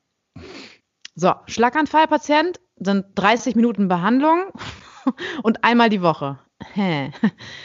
[1.13, 4.51] So, Schlaganfallpatient sind 30 Minuten Behandlung
[5.43, 6.39] und einmal die Woche.
[6.73, 7.11] Hä.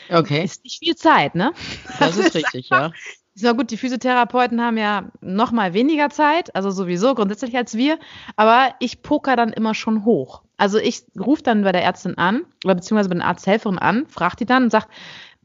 [0.08, 0.44] Okay.
[0.44, 1.52] Ist nicht viel Zeit, ne?
[1.98, 2.92] Das, ist richtig, ja.
[3.34, 7.74] Ist ja gut, die Physiotherapeuten haben ja noch mal weniger Zeit, also sowieso grundsätzlich als
[7.76, 7.98] wir,
[8.36, 10.42] aber ich poker dann immer schon hoch.
[10.56, 14.36] Also ich rufe dann bei der Ärztin an oder beziehungsweise bei der Arzthelferin an, frage
[14.36, 14.86] die dann und sage,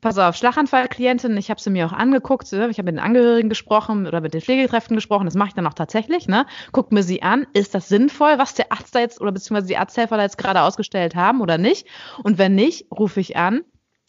[0.06, 2.70] pass auf, Schlaganfallklientin, ich habe sie mir auch angeguckt, ne?
[2.70, 5.65] ich habe mit den Angehörigen gesprochen oder mit den Pflegekräften gesprochen, das mache ich dann
[5.65, 6.46] auch tatsächlich, ne?
[6.72, 9.78] Guckt mir sie an, ist das sinnvoll, was der Arzt da jetzt oder beziehungsweise die
[9.78, 11.88] Arzthelfer da jetzt gerade ausgestellt haben oder nicht?
[12.22, 13.63] Und wenn nicht, rufe ich an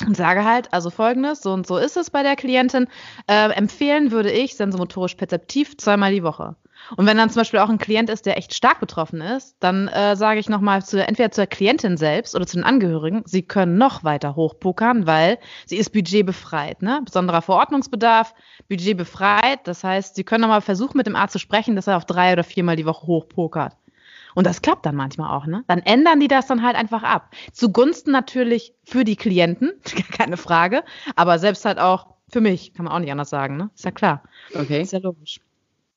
[0.07, 2.89] und sage halt, also folgendes, so und so ist es bei der Klientin.
[3.27, 6.57] Äh, empfehlen würde ich sensomotorisch perzeptiv zweimal die Woche.
[6.97, 9.89] Und wenn dann zum Beispiel auch ein Klient ist, der echt stark betroffen ist, dann
[9.89, 13.79] äh, sage ich nochmal zu, entweder zur Klientin selbst oder zu den Angehörigen, sie können
[13.79, 17.01] noch weiter hochpokern, weil sie ist budgetbefreit, ne?
[17.05, 18.35] Besonderer Verordnungsbedarf,
[18.69, 19.61] budgetbefreit.
[19.65, 22.33] Das heißt, sie können nochmal versuchen, mit dem Arzt zu sprechen, dass er auf drei
[22.33, 23.77] oder viermal die Woche hochpokert.
[24.35, 25.65] Und das klappt dann manchmal auch, ne?
[25.67, 27.31] Dann ändern die das dann halt einfach ab.
[27.53, 29.73] Zugunsten natürlich für die Klienten,
[30.13, 30.85] keine Frage,
[31.17, 33.71] aber selbst halt auch für mich, kann man auch nicht anders sagen, ne?
[33.75, 34.23] Ist ja klar.
[34.55, 34.83] Okay.
[34.83, 35.41] Ist ja logisch.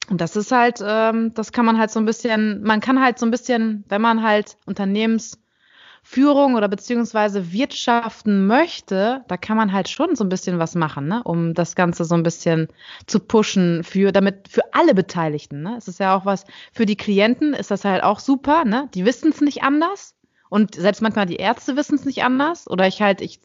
[0.09, 3.19] Und das ist halt, ähm, das kann man halt so ein bisschen, man kann halt
[3.19, 9.87] so ein bisschen, wenn man halt Unternehmensführung oder beziehungsweise wirtschaften möchte, da kann man halt
[9.87, 11.21] schon so ein bisschen was machen, ne?
[11.23, 12.69] um das Ganze so ein bisschen
[13.05, 15.61] zu pushen für, damit für alle Beteiligten.
[15.61, 15.75] Ne?
[15.77, 18.89] Es ist ja auch was, für die Klienten ist das halt auch super, ne?
[18.95, 20.15] Die wissen es nicht anders.
[20.49, 22.67] Und selbst manchmal die Ärzte wissen es nicht anders.
[22.67, 23.39] Oder ich halt, ich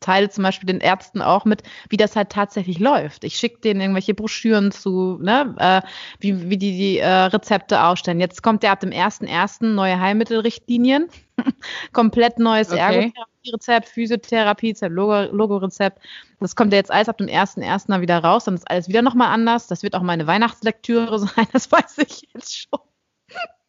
[0.00, 3.24] teile zum Beispiel den Ärzten auch mit, wie das halt tatsächlich läuft.
[3.24, 5.82] Ich schicke denen irgendwelche Broschüren zu, ne, äh,
[6.20, 8.20] wie, wie die die äh, Rezepte ausstellen.
[8.20, 9.66] Jetzt kommt ja ab dem 1.1.
[9.66, 11.08] neue Heilmittelrichtlinien.
[11.92, 12.80] Komplett neues okay.
[12.80, 16.00] Ergotherapie-Rezept, Physiotherapie, Logo-Rezept.
[16.40, 18.00] Das kommt ja jetzt alles ab dem 1.1.
[18.00, 18.44] wieder raus.
[18.44, 19.66] Dann ist alles wieder nochmal anders.
[19.66, 22.80] Das wird auch meine Weihnachtslektüre sein, das weiß ich jetzt schon.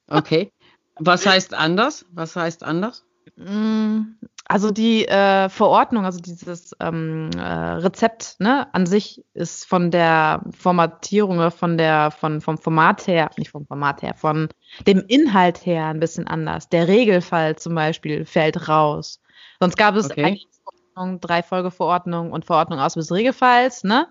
[0.08, 0.52] Okay.
[0.98, 2.06] Was heißt anders?
[2.12, 3.06] Was heißt anders?
[3.38, 4.18] Mm,
[4.48, 10.44] also die äh, Verordnung, also dieses ähm, äh, Rezept ne, an sich ist von der
[10.58, 14.50] Formatierung von der, von, vom Format her, nicht vom Format her, von
[14.88, 16.70] dem Inhalt her ein bisschen anders.
[16.70, 19.20] Der Regelfall zum Beispiel fällt raus.
[19.60, 20.40] Sonst gab es okay.
[21.22, 24.08] drei Folgeverordnungen und Verordnung aus des Regelfalls, ne?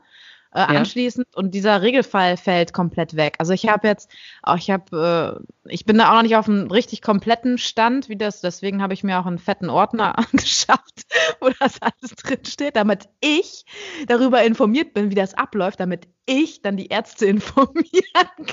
[0.55, 0.67] Äh, ja.
[0.67, 3.35] anschließend und dieser Regelfall fällt komplett weg.
[3.39, 4.11] Also ich habe jetzt,
[4.43, 8.09] auch ich habe, äh, ich bin da auch noch nicht auf einem richtig kompletten Stand,
[8.09, 11.07] wie das, deswegen habe ich mir auch einen fetten Ordner angeschafft,
[11.41, 13.65] wo das alles drin steht, damit ich
[14.07, 17.83] darüber informiert bin, wie das abläuft, damit ich dann die Ärzte informieren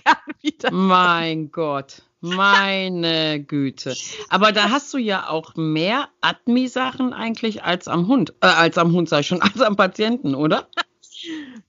[0.03, 0.17] kann.
[0.41, 2.01] Wie das mein Gott.
[2.23, 3.95] Meine Güte.
[4.29, 8.91] Aber da hast du ja auch mehr Admi-Sachen eigentlich als am Hund, äh, als am
[8.93, 10.67] Hund, sag ich schon, als am Patienten, oder?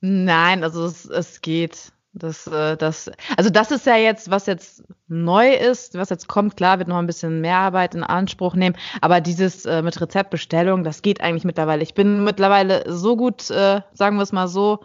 [0.01, 1.93] Nein, also es, es geht.
[2.15, 6.59] Das, äh, das, also das ist ja jetzt, was jetzt neu ist, was jetzt kommt,
[6.59, 10.85] klar, wird noch ein bisschen mehr Arbeit in Anspruch nehmen, aber dieses äh, mit Rezeptbestellung,
[10.85, 11.83] das geht eigentlich mittlerweile.
[11.83, 14.81] Ich bin mittlerweile so gut, äh, sagen wir es mal so,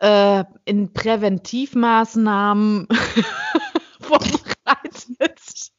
[0.00, 2.88] äh, in Präventivmaßnahmen
[4.00, 5.70] vorbereitet.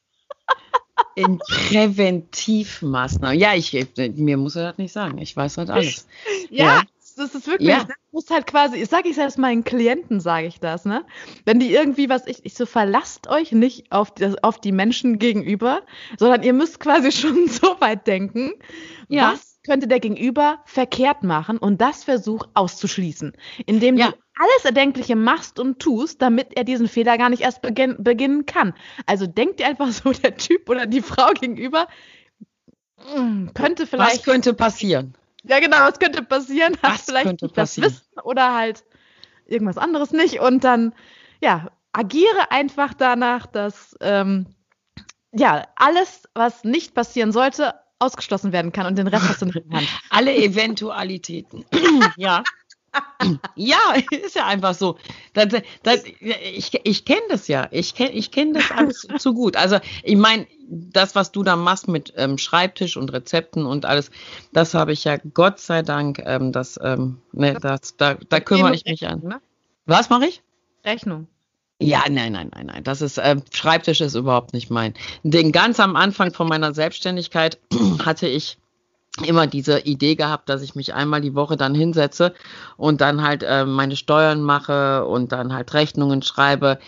[1.16, 3.38] in Präventivmaßnahmen.
[3.38, 5.18] Ja, ich, mir muss er das nicht sagen.
[5.18, 6.08] Ich weiß halt alles.
[6.50, 6.78] ja.
[6.78, 6.84] ja
[7.18, 7.84] das ist wirklich, ja.
[7.84, 11.06] du musst halt quasi, ich sage ich selbst meinen Klienten, sage ich das, ne?
[11.46, 15.20] Wenn die irgendwie was, ich, ich so verlasst euch nicht auf die, auf die Menschen
[15.20, 15.82] gegenüber,
[16.18, 18.54] sondern ihr müsst quasi schon so weit denken,
[19.08, 19.34] ja.
[19.34, 23.34] was könnte der Gegenüber verkehrt machen und das versuch auszuschließen,
[23.66, 24.08] indem ja.
[24.08, 28.46] du alles Erdenkliche machst und tust, damit er diesen Fehler gar nicht erst beginn, beginnen
[28.46, 28.74] kann.
[29.06, 31.88] Also denkt dir einfach so, der Typ oder die Frau gegenüber
[32.98, 34.18] hm, könnte vielleicht.
[34.18, 35.16] Was könnte passieren?
[35.48, 36.78] Ja, genau, was könnte passieren?
[36.82, 38.84] Hast vielleicht nicht das Wissen oder halt
[39.46, 40.40] irgendwas anderes nicht.
[40.40, 40.94] Und dann,
[41.42, 44.48] ja, agiere einfach danach, dass ähm,
[45.32, 49.52] ja, alles, was nicht passieren sollte, ausgeschlossen werden kann und den Rest hast du in
[49.52, 49.88] der Hand.
[50.10, 51.66] Alle Eventualitäten.
[52.18, 52.44] ja.
[53.56, 53.78] Ja,
[54.12, 54.98] ist ja einfach so.
[55.34, 55.48] Das,
[55.84, 57.68] das, ich ich kenne das ja.
[57.72, 59.56] Ich kenne ich kenn das alles zu gut.
[59.56, 64.12] Also, ich meine, das, was du da machst mit ähm, Schreibtisch und Rezepten und alles,
[64.54, 68.76] das habe ich ja Gott sei Dank, ähm, das, ähm, ne, das, da, da kümmere
[68.76, 69.22] ich mich an.
[69.24, 69.42] Ne?
[69.86, 70.42] Was mache ich?
[70.84, 71.28] Rechnung.
[71.80, 72.84] Ja, nein, nein, nein, nein.
[72.84, 74.96] Das ist äh, Schreibtisch ist überhaupt nicht mein.
[75.24, 77.60] Den ganz am Anfang von meiner Selbstständigkeit
[78.04, 78.58] hatte ich
[79.26, 82.34] immer diese Idee gehabt, dass ich mich einmal die Woche dann hinsetze
[82.78, 86.80] und dann halt äh, meine Steuern mache und dann halt Rechnungen schreibe.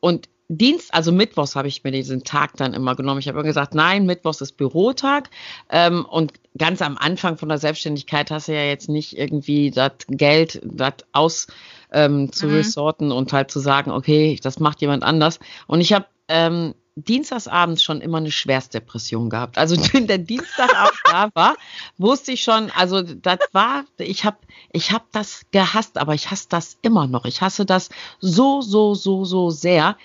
[0.00, 3.18] Und Dienst, also Mittwochs habe ich mir diesen Tag dann immer genommen.
[3.18, 5.28] Ich habe immer gesagt, nein, Mittwochs ist Bürotag.
[5.70, 9.92] Ähm, und ganz am Anfang von der Selbstständigkeit hast du ja jetzt nicht irgendwie das
[10.08, 11.48] Geld, das aus
[11.92, 12.54] ähm, zu mhm.
[12.54, 15.40] resorten und halt zu sagen, okay, das macht jemand anders.
[15.66, 19.58] Und ich habe ähm, Dienstagsabends schon immer eine Schwerstdepression gehabt.
[19.58, 21.56] Also wenn der Dienstagabend da war,
[21.98, 24.38] wusste ich schon, also das war, ich habe
[24.72, 27.26] ich hab das gehasst, aber ich hasse das immer noch.
[27.26, 29.96] Ich hasse das so, so, so, so sehr.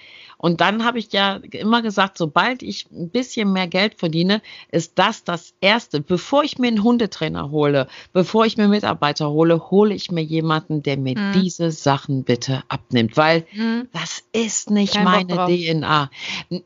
[0.41, 4.93] Und dann habe ich ja immer gesagt, sobald ich ein bisschen mehr Geld verdiene, ist
[4.97, 6.01] das das Erste.
[6.01, 10.81] Bevor ich mir einen Hundetrainer hole, bevor ich mir Mitarbeiter hole, hole ich mir jemanden,
[10.81, 11.33] der mir mhm.
[11.33, 13.87] diese Sachen bitte abnimmt, weil mhm.
[13.93, 16.09] das ist nicht Kein meine DNA.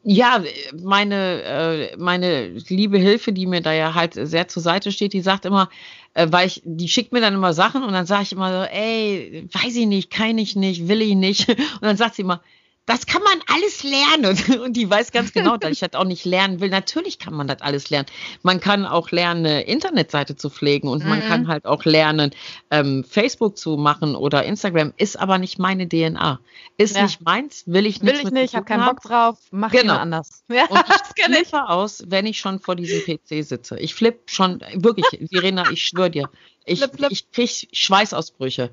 [0.03, 0.41] Ja,
[0.81, 5.21] meine, äh, meine liebe Hilfe, die mir da ja halt sehr zur Seite steht, die
[5.21, 5.69] sagt immer,
[6.13, 8.69] äh, weil ich, die schickt mir dann immer Sachen und dann sage ich immer so,
[8.71, 11.49] ey, weiß ich nicht, kann ich nicht, will ich nicht.
[11.49, 12.41] Und dann sagt sie immer,
[12.85, 14.37] das kann man alles lernen.
[14.63, 16.69] Und die weiß ganz genau, dass ich das auch nicht lernen will.
[16.69, 18.07] Natürlich kann man das alles lernen.
[18.43, 21.27] Man kann auch lernen, eine Internetseite zu pflegen und man mhm.
[21.27, 22.31] kann halt auch lernen,
[22.69, 24.93] ähm, Facebook zu machen oder Instagram.
[24.97, 26.39] Ist aber nicht meine DNA.
[26.77, 27.03] Ist ja.
[27.03, 28.13] nicht meins, will ich nicht.
[28.13, 29.95] Will ich nicht, habe keinen Bock drauf, mach genau.
[29.95, 30.43] anders.
[30.55, 30.79] Ja, und
[31.17, 33.79] ich flippe aus, wenn ich schon vor diesem PC sitze.
[33.79, 36.29] Ich flippe schon, wirklich, Verena, ich schwöre dir.
[36.65, 37.11] Ich, flip, flip.
[37.11, 38.71] ich kriege Schweißausbrüche.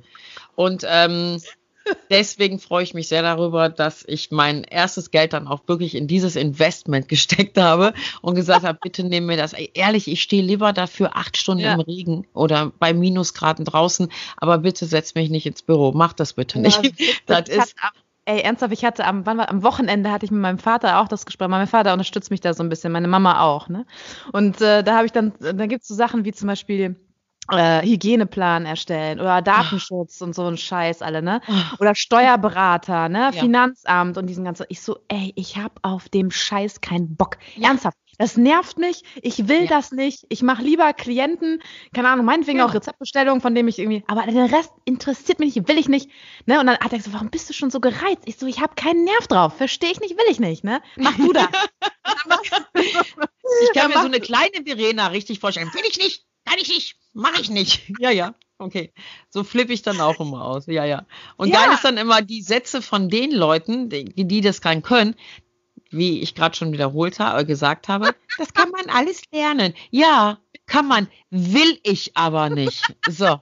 [0.54, 1.40] Und ähm,
[2.10, 6.06] deswegen freue ich mich sehr darüber, dass ich mein erstes Geld dann auch wirklich in
[6.06, 9.52] dieses Investment gesteckt habe und gesagt habe, bitte nimm mir das.
[9.52, 11.74] Ehrlich, ich stehe lieber dafür acht Stunden ja.
[11.74, 15.92] im Regen oder bei Minusgraden draußen, aber bitte setz mich nicht ins Büro.
[15.92, 16.84] Mach das bitte nicht.
[16.84, 16.90] Ja,
[17.26, 17.76] das, das ist
[18.24, 21.08] Ey, ernsthaft, ich hatte am, wann war, am Wochenende hatte ich mit meinem Vater auch
[21.08, 21.48] das Gespräch.
[21.48, 23.84] Mein Vater unterstützt mich da so ein bisschen, meine Mama auch, ne?
[24.32, 26.94] Und äh, da habe ich dann, da gibt es so Sachen wie zum Beispiel,
[27.50, 30.24] äh, Hygieneplan erstellen oder Datenschutz oh.
[30.24, 31.40] und so ein Scheiß alle, ne?
[31.48, 31.52] Oh.
[31.80, 33.30] Oder Steuerberater, ne?
[33.32, 33.32] Ja.
[33.32, 34.66] Finanzamt und diesen ganzen.
[34.68, 37.38] Ich so, ey, ich hab auf dem Scheiß keinen Bock.
[37.56, 37.68] Ja.
[37.68, 37.96] Ernsthaft.
[38.18, 39.02] Das nervt mich.
[39.22, 39.66] Ich will ja.
[39.66, 40.26] das nicht.
[40.28, 41.62] Ich mache lieber Klienten,
[41.94, 45.66] keine Ahnung, meinetwegen auch Rezeptbestellungen, von dem ich irgendwie, aber den Rest interessiert mich nicht,
[45.66, 46.10] will ich nicht.
[46.46, 46.60] Ne?
[46.60, 48.22] Und dann hat er gesagt, warum bist du schon so gereizt?
[48.26, 49.56] Ich so, ich habe keinen Nerv drauf.
[49.56, 50.82] Verstehe ich nicht, will ich nicht, ne?
[50.96, 51.48] Mach du das.
[52.74, 55.72] ich kann mir so eine kleine Verena richtig vorstellen.
[55.72, 56.96] Will ich nicht, kann ich nicht.
[57.12, 57.82] Mach ich nicht.
[57.98, 58.34] Ja, ja.
[58.58, 58.92] Okay.
[59.28, 60.66] So flippe ich dann auch immer aus.
[60.66, 61.04] Ja, ja.
[61.36, 61.64] Und ja.
[61.64, 65.16] geil ist dann immer die Sätze von den Leuten, die, die das kann können,
[65.90, 69.74] wie ich gerade schon wiederholt habe, gesagt habe, das kann man alles lernen.
[69.90, 72.94] Ja, kann man, will ich aber nicht.
[73.08, 73.24] So.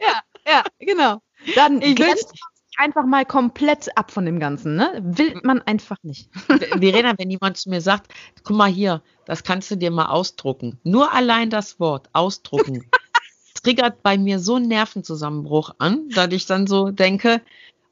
[0.00, 1.20] ja, ja, genau.
[1.54, 2.32] Dann ich grenzt
[2.76, 5.00] einfach mal komplett ab von dem Ganzen, ne?
[5.02, 6.30] Will man einfach nicht.
[6.78, 8.12] Verena, wenn jemand zu mir sagt,
[8.44, 10.78] guck mal hier, das kannst du dir mal ausdrucken.
[10.84, 12.88] Nur allein das Wort ausdrucken
[13.62, 17.40] triggert bei mir so einen Nervenzusammenbruch an, dass ich dann so denke,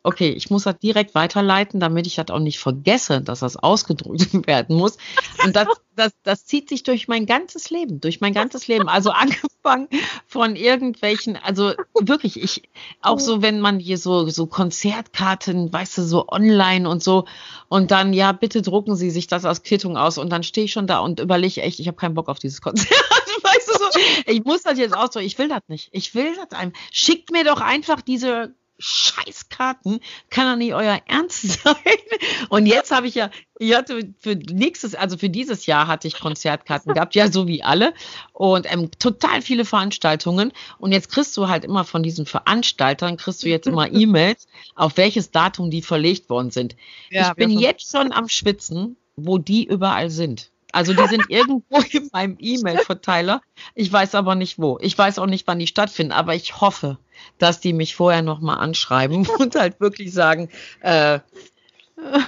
[0.04, 4.28] okay, ich muss das direkt weiterleiten, damit ich das auch nicht vergesse, dass das ausgedrückt
[4.46, 4.98] werden muss.
[5.42, 8.88] Und das, das, das zieht sich durch mein ganzes Leben, durch mein ganzes Leben.
[8.88, 9.10] Also
[9.64, 9.88] angefangen
[10.26, 12.68] von irgendwelchen, also wirklich, ich,
[13.00, 17.24] auch so, wenn man hier so, so Konzertkarten, weißt du, so online und so,
[17.68, 20.18] und dann, ja, bitte drucken Sie sich das als Quittung aus.
[20.18, 22.60] Und dann stehe ich schon da und überlege echt, ich habe keinen Bock auf dieses
[22.60, 22.90] Konzert.
[23.42, 25.88] weißt du so, ich muss das jetzt ausdrücken, ich will das nicht.
[25.92, 26.72] Ich will das einem.
[26.92, 31.76] Schickt mir doch einfach diese Scheißkarten, kann doch nicht euer Ernst sein.
[32.48, 36.18] Und jetzt habe ich ja, ich hatte für nächstes, also für dieses Jahr hatte ich
[36.18, 37.94] Konzertkarten gehabt, ja, so wie alle.
[38.32, 40.52] Und ähm, total viele Veranstaltungen.
[40.78, 44.96] Und jetzt kriegst du halt immer von diesen Veranstaltern, kriegst du jetzt immer E-Mails, auf
[44.96, 46.76] welches Datum die verlegt worden sind.
[47.10, 50.50] Ja, ich bin jetzt schon am Schwitzen, wo die überall sind.
[50.74, 53.40] Also die sind irgendwo in meinem E-Mail-Verteiler.
[53.74, 54.78] Ich weiß aber nicht wo.
[54.80, 56.98] Ich weiß auch nicht, wann die stattfinden, aber ich hoffe,
[57.38, 61.20] dass die mich vorher nochmal anschreiben und halt wirklich sagen, äh,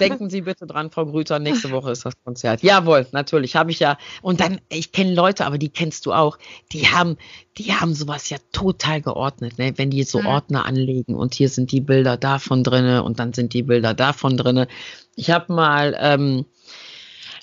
[0.00, 2.62] Denken Sie bitte dran, Frau Grüter, nächste Woche ist das Konzert.
[2.62, 3.98] Jawohl, natürlich, habe ich ja.
[4.22, 6.38] Und dann, ich kenne Leute, aber die kennst du auch,
[6.72, 7.18] die haben,
[7.58, 9.72] die haben sowas ja total geordnet, ne?
[9.76, 10.26] wenn die so mhm.
[10.26, 14.36] Ordner anlegen und hier sind die Bilder davon drinne und dann sind die Bilder davon
[14.36, 14.68] drinne.
[15.16, 16.46] Ich habe mal ähm,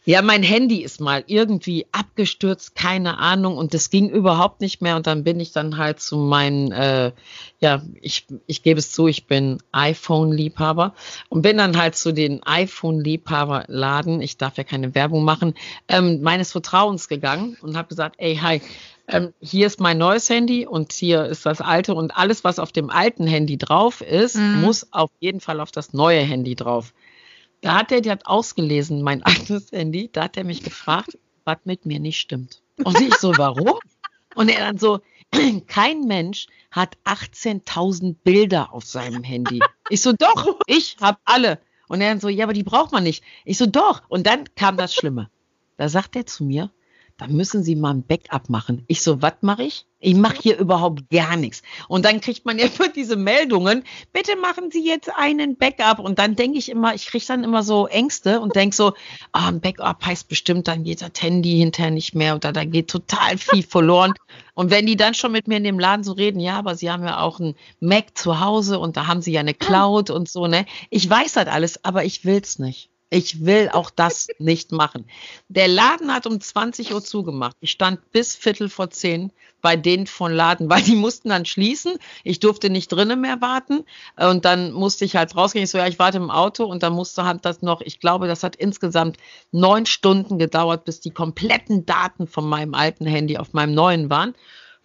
[0.06, 4.98] ja, mein Handy ist mal irgendwie abgestürzt, keine Ahnung, und das ging überhaupt nicht mehr.
[4.98, 7.14] Und dann bin ich dann halt zu meinen, äh,
[7.60, 10.94] ja, ich, ich gebe es zu, ich bin iPhone-Liebhaber
[11.30, 15.54] und bin dann halt zu den iPhone-Liebhaber-Laden, ich darf ja keine Werbung machen,
[15.88, 18.62] ähm, meines Vertrauens gegangen und habe gesagt, ey, hi,
[19.08, 22.72] ähm, hier ist mein neues Handy und hier ist das alte und alles, was auf
[22.72, 24.62] dem alten Handy drauf ist, mhm.
[24.62, 26.94] muss auf jeden Fall auf das neue Handy drauf.
[27.64, 31.58] Da hat er, die hat ausgelesen, mein altes Handy, da hat er mich gefragt, was
[31.64, 32.62] mit mir nicht stimmt.
[32.84, 33.80] Und ich so, warum?
[34.36, 35.00] Und er dann so,
[35.68, 39.62] kein Mensch hat 18.000 Bilder auf seinem Handy.
[39.90, 41.60] Ich so, doch, ich habe alle.
[41.88, 43.24] Und er dann so, ja, aber die braucht man nicht.
[43.46, 44.02] Ich so, doch.
[44.10, 45.30] Und dann kam das Schlimme.
[45.78, 46.70] Da sagt er zu mir,
[47.18, 48.84] dann müssen Sie mal ein Backup machen.
[48.88, 49.86] Ich so, was mache ich?
[50.00, 51.62] Ich mache hier überhaupt gar nichts.
[51.88, 56.00] Und dann kriegt man ja immer diese Meldungen, bitte machen Sie jetzt einen Backup.
[56.00, 58.94] Und dann denke ich immer, ich kriege dann immer so Ängste und denke so,
[59.32, 62.90] ah, ein Backup heißt bestimmt, dann geht das Handy hinterher nicht mehr oder da geht
[62.90, 64.14] total viel verloren.
[64.56, 66.92] Und wenn die dann schon mit mir in dem Laden so reden, ja, aber sie
[66.92, 70.30] haben ja auch ein Mac zu Hause und da haben sie ja eine Cloud und
[70.30, 70.68] so, ne?
[70.92, 72.93] Ich weiß das alles, aber ich will's nicht.
[73.14, 75.06] Ich will auch das nicht machen.
[75.48, 77.56] Der Laden hat um 20 Uhr zugemacht.
[77.60, 82.00] Ich stand bis Viertel vor zehn bei denen von Laden, weil die mussten dann schließen.
[82.24, 83.86] Ich durfte nicht drinnen mehr warten
[84.18, 85.64] und dann musste ich halt rausgehen.
[85.64, 88.28] Ich so, ja, ich warte im Auto und dann musste halt das noch, ich glaube,
[88.28, 89.18] das hat insgesamt
[89.52, 94.34] neun Stunden gedauert, bis die kompletten Daten von meinem alten Handy auf meinem neuen waren.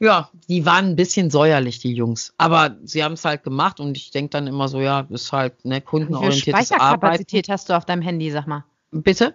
[0.01, 2.33] Ja, die waren ein bisschen säuerlich, die Jungs.
[2.39, 5.65] Aber sie haben es halt gemacht und ich denke dann immer so, ja, ist halt
[5.65, 6.77] ne, kundenorientiertes Arbeiten.
[6.77, 8.65] Speicherkapazität hast du auf deinem Handy, sag mal?
[8.93, 9.35] Bitte?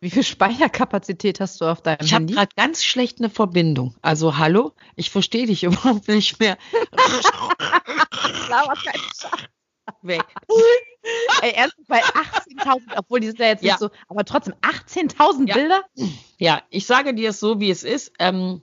[0.00, 2.32] Wie viel Speicherkapazität hast du auf deinem ich Handy?
[2.32, 3.96] Ich habe gerade ganz schlecht eine Verbindung.
[4.00, 6.56] Also hallo, ich verstehe dich überhaupt nicht mehr.
[10.02, 10.24] Weg.
[11.42, 13.74] Ey, erst bei 18.000, obwohl die sind ja jetzt ja.
[13.74, 15.54] nicht so, aber trotzdem 18.000 ja.
[15.54, 15.84] Bilder?
[16.38, 18.12] Ja, ich sage dir es so, wie es ist.
[18.18, 18.62] Ähm,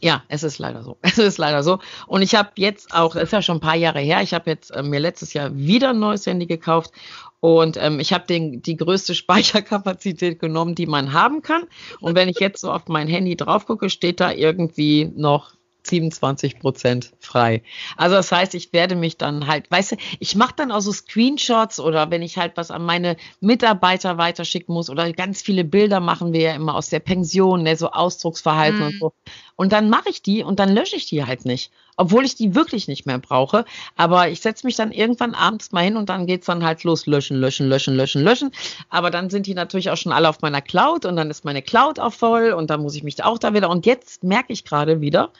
[0.00, 0.98] ja, es ist leider so.
[1.02, 1.80] Es ist leider so.
[2.06, 4.50] Und ich habe jetzt auch, das ist ja schon ein paar Jahre her, ich habe
[4.50, 6.92] jetzt äh, mir letztes Jahr wieder ein neues Handy gekauft
[7.40, 11.64] und ähm, ich habe die größte Speicherkapazität genommen, die man haben kann.
[12.00, 15.52] Und wenn ich jetzt so auf mein Handy drauf gucke, steht da irgendwie noch
[15.84, 17.62] 27 Prozent frei.
[17.96, 20.92] Also das heißt, ich werde mich dann halt, weißt du, ich mache dann auch so
[20.92, 26.00] Screenshots oder wenn ich halt was an meine Mitarbeiter weiterschicken muss oder ganz viele Bilder
[26.00, 28.84] machen wir ja immer aus der Pension, ne, so Ausdrucksverhalten mm.
[28.84, 29.12] und so.
[29.56, 32.54] Und dann mache ich die und dann lösche ich die halt nicht, obwohl ich die
[32.54, 33.64] wirklich nicht mehr brauche.
[33.96, 37.06] Aber ich setze mich dann irgendwann abends mal hin und dann geht's dann halt los,
[37.06, 38.50] löschen, löschen, löschen, löschen, löschen.
[38.88, 41.62] Aber dann sind die natürlich auch schon alle auf meiner Cloud und dann ist meine
[41.62, 43.70] Cloud auch voll und dann muss ich mich auch da wieder.
[43.70, 45.30] Und jetzt merke ich gerade wieder,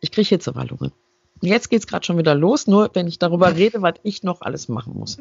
[0.00, 0.92] ich kriege Hitzewallungen.
[1.40, 4.40] Jetzt geht es gerade schon wieder los, nur wenn ich darüber rede, was ich noch
[4.40, 5.18] alles machen muss.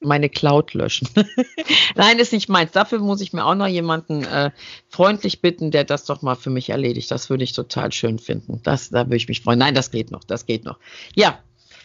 [0.00, 1.08] Meine Cloud löschen.
[1.94, 2.72] Nein, ist nicht meins.
[2.72, 4.50] Dafür muss ich mir auch noch jemanden äh,
[4.88, 7.10] freundlich bitten, der das doch mal für mich erledigt.
[7.10, 8.60] Das würde ich total schön finden.
[8.62, 9.58] Das, da würde ich mich freuen.
[9.58, 10.78] Nein, das geht noch, das geht noch.
[11.14, 11.38] Ja,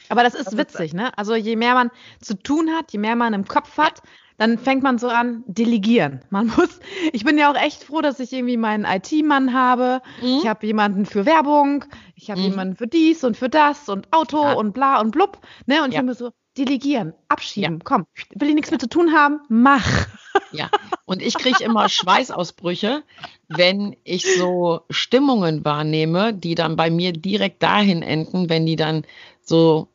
[0.10, 1.18] aber das ist witzig, ne?
[1.18, 4.02] Also je mehr man zu tun hat, je mehr man im Kopf hat,
[4.38, 6.22] dann fängt man so an, delegieren.
[6.30, 6.80] Man muss,
[7.14, 10.02] ich bin ja auch echt froh, dass ich irgendwie meinen IT-Mann habe.
[10.22, 10.40] Mhm.
[10.40, 12.48] Ich habe jemanden für Werbung, ich habe mhm.
[12.48, 14.54] jemanden für dies und für das und Auto ja.
[14.54, 15.40] und bla und blub.
[15.66, 15.84] Ne?
[15.84, 16.02] Und ja.
[16.02, 17.80] ich bin so, delegieren, abschieben, ja.
[17.84, 20.08] komm, will ich nichts mit zu tun haben, mach.
[20.52, 20.70] Ja,
[21.06, 23.04] und ich kriege immer Schweißausbrüche,
[23.48, 29.06] wenn ich so Stimmungen wahrnehme, die dann bei mir direkt dahin enden, wenn die dann
[29.42, 29.90] so,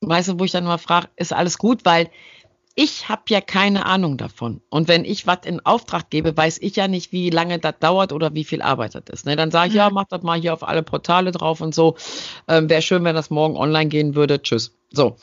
[0.00, 2.10] weißt du, wo ich dann mal frage, ist alles gut, weil
[2.76, 4.60] ich habe ja keine Ahnung davon.
[4.70, 8.12] Und wenn ich was in Auftrag gebe, weiß ich ja nicht, wie lange das dauert
[8.12, 9.26] oder wie viel Arbeit das ist.
[9.26, 9.36] Ne?
[9.36, 9.78] Dann sage ich, mhm.
[9.78, 11.96] ja, mach das mal hier auf alle Portale drauf und so.
[12.48, 14.40] Ähm, Wäre schön, wenn das morgen online gehen würde.
[14.40, 14.78] Tschüss.
[14.92, 15.16] So.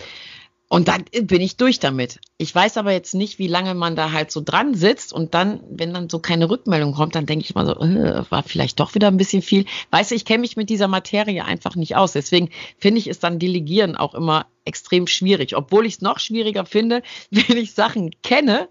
[0.70, 2.20] Und dann bin ich durch damit.
[2.38, 5.62] Ich weiß aber jetzt nicht, wie lange man da halt so dran sitzt und dann,
[5.70, 8.94] wenn dann so keine Rückmeldung kommt, dann denke ich mal so, äh, war vielleicht doch
[8.94, 9.66] wieder ein bisschen viel.
[9.92, 12.12] Weißt du, ich kenne mich mit dieser Materie einfach nicht aus.
[12.12, 16.66] Deswegen finde ich es dann Delegieren auch immer extrem schwierig, obwohl ich es noch schwieriger
[16.66, 17.02] finde,
[17.32, 18.68] wenn ich Sachen kenne,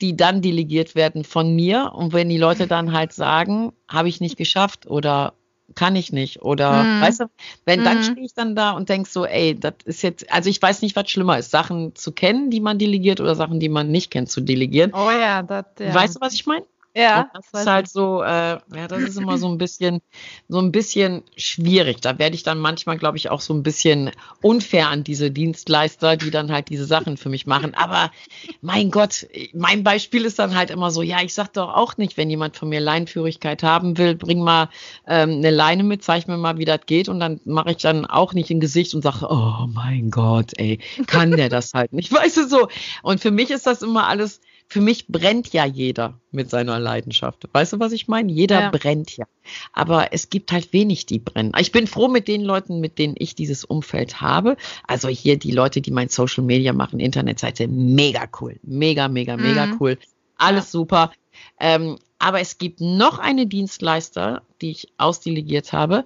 [0.00, 4.20] die dann delegiert werden von mir und wenn die Leute dann halt sagen, habe ich
[4.20, 5.34] nicht geschafft oder
[5.74, 6.42] kann ich nicht.
[6.42, 7.00] Oder mhm.
[7.00, 7.24] weißt du,
[7.64, 7.84] wenn mhm.
[7.84, 10.82] dann stehe ich dann da und denk so, ey, das ist jetzt, also ich weiß
[10.82, 14.10] nicht, was schlimmer ist, Sachen zu kennen, die man delegiert oder Sachen, die man nicht
[14.10, 14.92] kennt, zu delegieren.
[14.94, 15.94] Oh ja, das ja.
[15.94, 16.64] Weißt du, was ich meine?
[16.96, 17.22] Ja.
[17.22, 20.00] Und das ist halt so, äh, ja, das ist immer so ein bisschen,
[20.48, 22.00] so ein bisschen schwierig.
[22.00, 26.16] Da werde ich dann manchmal, glaube ich, auch so ein bisschen unfair an diese Dienstleister,
[26.16, 27.74] die dann halt diese Sachen für mich machen.
[27.74, 28.12] Aber
[28.60, 32.16] mein Gott, mein Beispiel ist dann halt immer so, ja, ich sag doch auch nicht,
[32.16, 34.68] wenn jemand von mir Leinführigkeit haben will, bring mal
[35.08, 37.08] ähm, eine Leine mit, zeig mir mal, wie das geht.
[37.08, 40.78] Und dann mache ich dann auch nicht ein Gesicht und sage, oh mein Gott, ey,
[41.08, 42.12] kann der das halt nicht.
[42.12, 42.68] Weißt du so?
[43.02, 47.48] Und für mich ist das immer alles für mich brennt ja jeder mit seiner Leidenschaft.
[47.52, 48.32] Weißt du, was ich meine?
[48.32, 48.70] Jeder ja.
[48.70, 49.26] brennt ja.
[49.72, 51.52] Aber es gibt halt wenig, die brennen.
[51.58, 54.56] Ich bin froh mit den Leuten, mit denen ich dieses Umfeld habe.
[54.86, 58.58] Also hier die Leute, die mein Social Media machen, Internetseite, mega cool.
[58.62, 59.76] Mega, mega, mega mhm.
[59.80, 59.98] cool.
[60.36, 60.70] Alles ja.
[60.70, 61.12] super.
[61.60, 66.04] Ähm, aber es gibt noch eine Dienstleister, die ich ausdelegiert habe.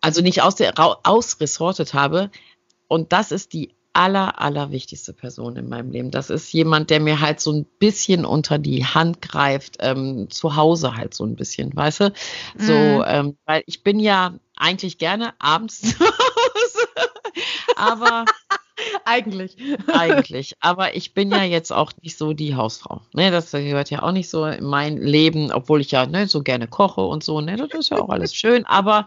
[0.00, 2.30] Also nicht aus der, ausresortet habe.
[2.88, 6.10] Und das ist die aller, allerwichtigste Person in meinem Leben.
[6.10, 10.56] Das ist jemand, der mir halt so ein bisschen unter die Hand greift, ähm, zu
[10.56, 12.12] Hause halt so ein bisschen, weißt du?
[12.56, 13.04] So, mm.
[13.06, 16.88] ähm, weil ich bin ja eigentlich gerne abends zu Hause,
[17.76, 18.24] aber
[19.04, 19.56] Eigentlich.
[19.92, 20.54] Eigentlich.
[20.60, 23.02] Aber ich bin ja jetzt auch nicht so die Hausfrau.
[23.12, 26.42] Ne, das gehört ja auch nicht so in mein Leben, obwohl ich ja ne, so
[26.42, 27.40] gerne koche und so.
[27.40, 28.64] Ne, das ist ja auch alles schön.
[28.66, 29.06] Aber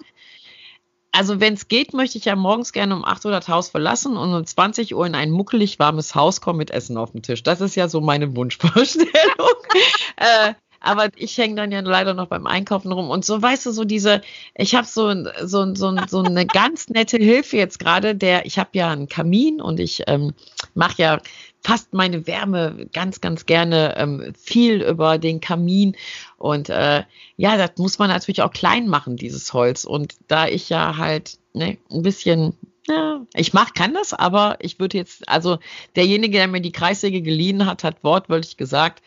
[1.15, 4.17] also wenn es geht, möchte ich ja morgens gerne um 8 Uhr das Haus verlassen
[4.17, 7.43] und um 20 Uhr in ein muckelig warmes Haus kommen mit Essen auf dem Tisch.
[7.43, 9.09] Das ist ja so meine Wunschvorstellung.
[10.17, 13.71] äh, aber ich hänge dann ja leider noch beim Einkaufen rum und so, weißt du,
[13.71, 14.21] so diese,
[14.53, 15.11] ich habe so,
[15.43, 19.61] so, so, so eine ganz nette Hilfe jetzt gerade, der, ich habe ja einen Kamin
[19.61, 20.33] und ich ähm,
[20.75, 21.19] mache ja
[21.65, 25.97] fast meine Wärme ganz, ganz gerne ähm, viel über den Kamin.
[26.37, 27.03] Und äh,
[27.37, 29.83] ja, das muss man natürlich auch klein machen, dieses Holz.
[29.83, 32.53] Und da ich ja halt ne, ein bisschen
[32.87, 35.57] ja, ich mach, kann das, aber ich würde jetzt, also
[35.95, 39.01] derjenige, der mir die Kreissäge geliehen hat, hat wortwörtlich gesagt,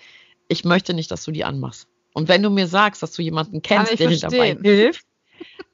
[0.48, 1.86] ich möchte nicht, dass du die anmachst.
[2.12, 5.06] Und wenn du mir sagst, dass du jemanden kennst, der dir dabei hilft,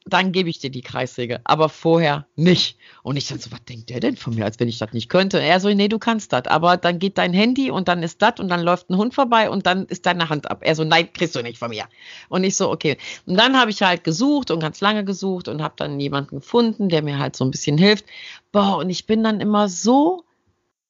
[0.06, 1.40] dann gebe ich dir die Kreissäge.
[1.44, 2.76] Aber vorher nicht.
[3.02, 5.08] Und ich dann so, was denkt der denn von mir, als wenn ich das nicht
[5.08, 5.40] könnte?
[5.40, 6.46] Er so, nee, du kannst das.
[6.46, 9.48] Aber dann geht dein Handy und dann ist das und dann läuft ein Hund vorbei
[9.48, 10.60] und dann ist deine Hand ab.
[10.62, 11.84] Er so, nein, kriegst du nicht von mir.
[12.28, 12.98] Und ich so, okay.
[13.24, 16.90] Und dann habe ich halt gesucht und ganz lange gesucht und habe dann jemanden gefunden,
[16.90, 18.04] der mir halt so ein bisschen hilft.
[18.52, 20.24] Boah, und ich bin dann immer so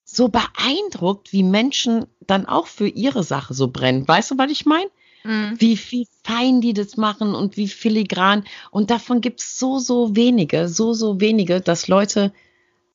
[0.05, 4.07] so beeindruckt, wie Menschen dann auch für ihre Sache so brennen.
[4.07, 4.91] Weißt du, was ich meine?
[5.25, 5.55] Mhm.
[5.59, 8.45] Wie, wie fein die das machen und wie filigran.
[8.71, 12.33] Und davon gibt es so, so wenige, so, so wenige, dass Leute,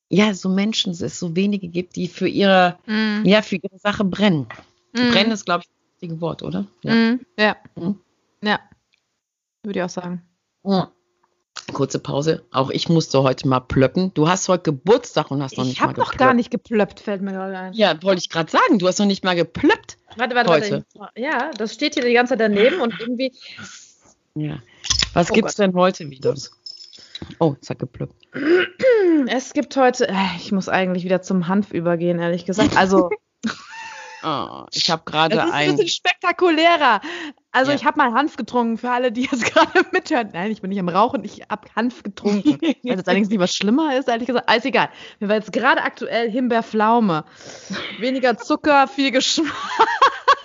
[0.09, 3.23] ja, so Menschen es so wenige gibt, die für ihre, mhm.
[3.25, 4.47] ja, für ihre Sache brennen.
[4.93, 5.11] Mhm.
[5.11, 6.65] Brennen ist, glaube ich, das richtige Wort, oder?
[6.84, 6.93] Ja.
[6.93, 7.19] Mhm.
[7.38, 7.57] Ja.
[7.75, 7.99] Mhm.
[8.43, 8.59] ja.
[9.63, 10.21] Würde ich auch sagen.
[10.63, 10.91] Ja.
[11.74, 12.43] Kurze Pause.
[12.51, 14.13] Auch ich musste heute mal plöppen.
[14.13, 16.07] Du hast heute Geburtstag und hast noch ich nicht mal geplöppt.
[16.07, 17.74] Ich habe noch gar nicht geplöppt, fällt mir gerade ein.
[17.74, 18.80] Ja, wollte ich gerade sagen.
[18.80, 19.97] Du hast noch nicht mal geplöppt.
[20.15, 20.86] Warte, warte, heute.
[20.95, 21.20] warte.
[21.20, 23.34] Ja, das steht hier die ganze Zeit daneben und irgendwie.
[24.36, 24.59] Ja.
[25.13, 25.65] Was oh gibt's Gott.
[25.65, 26.36] denn heute wieder?
[27.39, 28.15] Oh, es hat geplöppt.
[29.28, 32.78] Es gibt heute, äh, ich muss eigentlich wieder zum Hanf übergehen, ehrlich gesagt.
[32.78, 33.09] Also.
[34.24, 35.47] Oh, ich habe gerade ein.
[35.47, 37.01] Das ist ein bisschen spektakulärer.
[37.51, 37.78] Also ja.
[37.78, 40.30] ich habe mal Hanf getrunken für alle, die jetzt gerade mithören.
[40.34, 42.59] Nein, ich bin nicht am Rauchen, ich habe Hanf getrunken.
[42.84, 44.49] Weil das allerdings nicht was schlimmer ist, ehrlich gesagt.
[44.49, 44.89] Alles egal.
[45.20, 47.24] Mir war jetzt gerade aktuell Himbeerpflaume.
[47.99, 49.53] Weniger Zucker, viel Geschmack.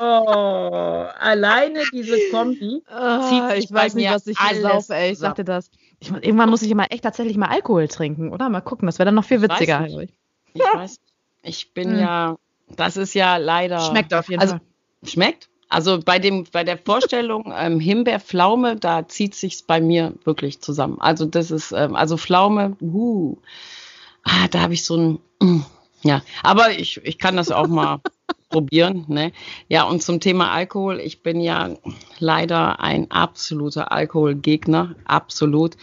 [0.01, 5.13] Oh, alleine diese Kombi oh, zieht sich Ich weiß nicht, was ich hier saufe, ey.
[5.13, 5.71] Ich sagte das.
[6.01, 8.49] Ich, irgendwann muss ich immer echt tatsächlich mal Alkohol trinken, oder?
[8.49, 9.87] Mal gucken, das wäre dann noch viel witziger.
[9.87, 10.09] Ich weiß,
[10.53, 11.01] ich, weiß.
[11.43, 11.99] ich bin hm.
[12.01, 12.37] ja,
[12.69, 13.81] das ist ja leider.
[13.81, 14.63] Schmeckt auf jeden also, Fall.
[15.07, 15.49] Schmeckt?
[15.69, 21.01] Also bei dem, bei der Vorstellung ähm, Himbeerpflaume, da zieht sich's bei mir wirklich zusammen.
[21.01, 23.37] Also das ist, ähm, also Pflaume, uh,
[24.23, 25.19] ah, da habe ich so ein,
[26.03, 28.01] ja, aber ich, ich kann das auch mal
[28.55, 29.05] probieren.
[29.09, 29.33] Ne?
[29.69, 31.71] Ja, und zum Thema Alkohol, ich bin ja
[32.21, 35.75] leider ein absoluter Alkoholgegner, absolut.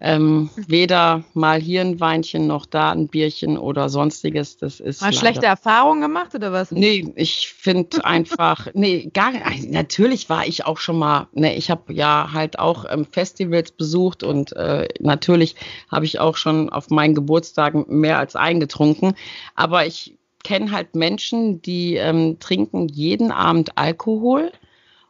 [0.00, 4.58] Ähm, weder mal hier ein Weinchen noch da ein Bierchen oder sonstiges.
[4.58, 5.00] Das ist.
[5.00, 6.70] Mal schlechte Erfahrungen gemacht oder was?
[6.70, 9.68] Nee, ich finde einfach, nee, gar nicht.
[9.68, 14.22] Natürlich war ich auch schon mal, ne, ich habe ja halt auch ähm, Festivals besucht
[14.22, 15.56] und äh, natürlich
[15.90, 19.14] habe ich auch schon auf meinen Geburtstagen mehr als eingetrunken.
[19.56, 24.52] Aber ich kenne halt Menschen, die ähm, trinken jeden Abend Alkohol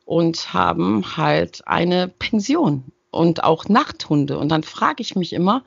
[0.05, 4.39] und haben halt eine Pension und auch Nachthunde.
[4.39, 5.65] Und dann frage ich mich immer,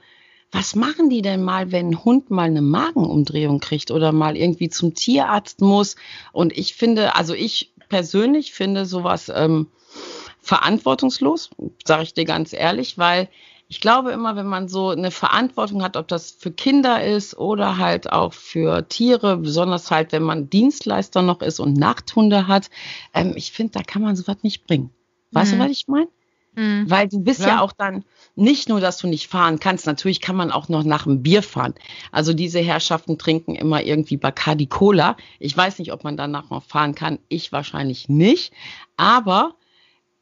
[0.51, 4.70] was machen die denn mal, wenn ein Hund mal eine Magenumdrehung kriegt oder mal irgendwie
[4.70, 5.95] zum Tierarzt muss?
[6.32, 9.68] Und ich finde, also ich persönlich finde sowas ähm,
[10.41, 11.49] verantwortungslos,
[11.86, 13.30] sage ich dir ganz ehrlich, weil
[13.68, 17.78] ich glaube immer, wenn man so eine Verantwortung hat, ob das für Kinder ist oder
[17.78, 22.70] halt auch für Tiere, besonders halt, wenn man Dienstleister noch ist und Nachthunde hat,
[23.14, 24.91] ähm, ich finde, da kann man sowas nicht bringen.
[25.32, 25.57] Weißt mhm.
[25.57, 26.07] du, was ich meine?
[26.55, 26.89] Mhm.
[26.89, 27.47] Weil du bist ja.
[27.47, 27.61] ja.
[27.61, 28.03] auch dann
[28.36, 31.43] nicht nur, dass du nicht fahren kannst, natürlich kann man auch noch nach dem Bier
[31.43, 31.74] fahren.
[32.11, 35.18] Also diese Herrschaften trinken immer irgendwie Bacardi Cola.
[35.39, 37.20] Ich weiß nicht, ob man danach noch fahren kann.
[37.28, 38.53] Ich wahrscheinlich nicht.
[38.97, 39.55] Aber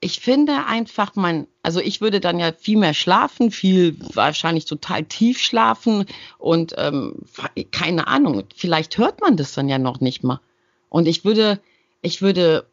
[0.02, 5.04] ich finde einfach, man, also ich würde dann ja viel mehr schlafen, viel wahrscheinlich total
[5.04, 6.06] tief schlafen
[6.40, 7.20] und ähm,
[7.72, 10.42] keine Ahnung, vielleicht hört man das dann ja noch nicht mal.
[10.90, 11.60] Und ich würde,
[12.02, 12.66] ich würde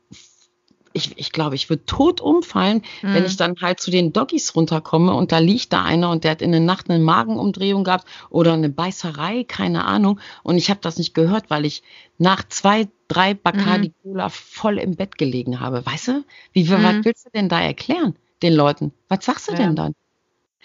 [0.93, 3.15] ich, ich glaube, ich würde tot umfallen, mhm.
[3.15, 6.33] wenn ich dann halt zu den Doggies runterkomme und da liegt da einer und der
[6.33, 10.21] hat in der Nacht eine Magenumdrehung gehabt oder eine Beißerei, keine Ahnung.
[10.43, 11.83] Und ich habe das nicht gehört, weil ich
[12.19, 13.95] nach zwei, drei Bacardi mhm.
[14.03, 14.33] Cola mhm.
[14.33, 15.85] voll im Bett gelegen habe.
[15.85, 16.25] Weißt du?
[16.53, 16.83] Wie, mhm.
[16.83, 18.93] was willst du denn da erklären den Leuten?
[19.09, 19.59] Was sagst du ja.
[19.59, 19.95] denn dann?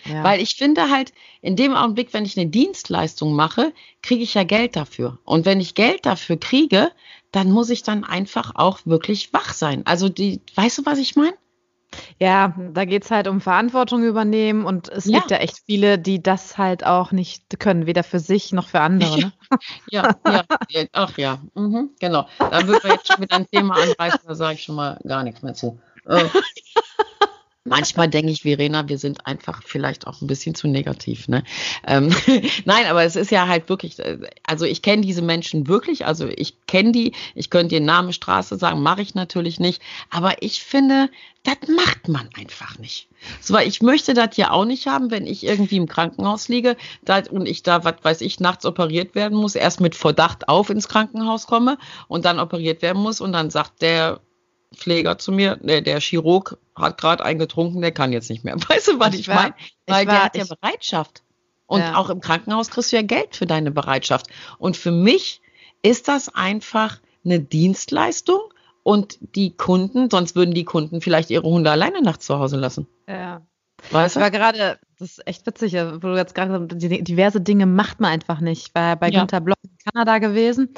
[0.05, 0.23] Ja.
[0.23, 4.43] Weil ich finde halt, in dem Augenblick, wenn ich eine Dienstleistung mache, kriege ich ja
[4.43, 5.19] Geld dafür.
[5.23, 6.91] Und wenn ich Geld dafür kriege,
[7.31, 9.83] dann muss ich dann einfach auch wirklich wach sein.
[9.85, 11.33] Also die, weißt du, was ich meine?
[12.19, 15.19] Ja, da geht es halt um Verantwortung übernehmen und es ja.
[15.19, 18.81] gibt ja echt viele, die das halt auch nicht können, weder für sich noch für
[18.81, 19.19] andere.
[19.19, 19.33] Ne?
[19.91, 22.27] Ja, ja, ja, ach ja, mhm, genau.
[22.39, 25.23] Da würden wir jetzt schon wieder ein Thema anreißen, da sage ich schon mal gar
[25.23, 25.79] nichts mehr zu.
[26.07, 26.25] Äh,
[27.65, 31.29] Manchmal denke ich, Verena, wir sind einfach vielleicht auch ein bisschen zu negativ.
[31.29, 31.45] Ne?
[31.87, 32.13] Ähm,
[32.65, 36.27] Nein, aber es ist ja halt wirklich, äh, also ich kenne diese Menschen wirklich, also
[36.27, 40.61] ich kenne die, ich könnte den Namen Straße sagen, mache ich natürlich nicht, aber ich
[40.61, 41.09] finde,
[41.43, 43.07] das macht man einfach nicht.
[43.39, 46.75] So, weil ich möchte das ja auch nicht haben, wenn ich irgendwie im Krankenhaus liege
[47.05, 50.69] dat, und ich da, was weiß ich, nachts operiert werden muss, erst mit Verdacht auf
[50.69, 51.77] ins Krankenhaus komme
[52.09, 54.19] und dann operiert werden muss und dann sagt der
[54.75, 58.55] Pfleger zu mir, der, der Chirurg hat gerade eingetrunken, der kann jetzt nicht mehr.
[58.67, 59.53] Weißt du, was ich, ich meine?
[59.87, 61.23] Weil war, der hat ja Bereitschaft.
[61.65, 61.95] Und ja.
[61.95, 64.27] auch im Krankenhaus kriegst du ja Geld für deine Bereitschaft.
[64.57, 65.41] Und für mich
[65.81, 68.41] ist das einfach eine Dienstleistung
[68.83, 72.87] und die Kunden, sonst würden die Kunden vielleicht ihre Hunde alleine nachts zu Hause lassen.
[73.07, 73.41] Ja.
[73.91, 74.19] Weißt du?
[74.19, 78.11] Ich war gerade, das ist echt witzig, wo du jetzt gerade diverse Dinge macht man
[78.11, 78.67] einfach nicht.
[78.67, 79.19] Ich war bei ja.
[79.19, 80.69] Günther Block in Kanada gewesen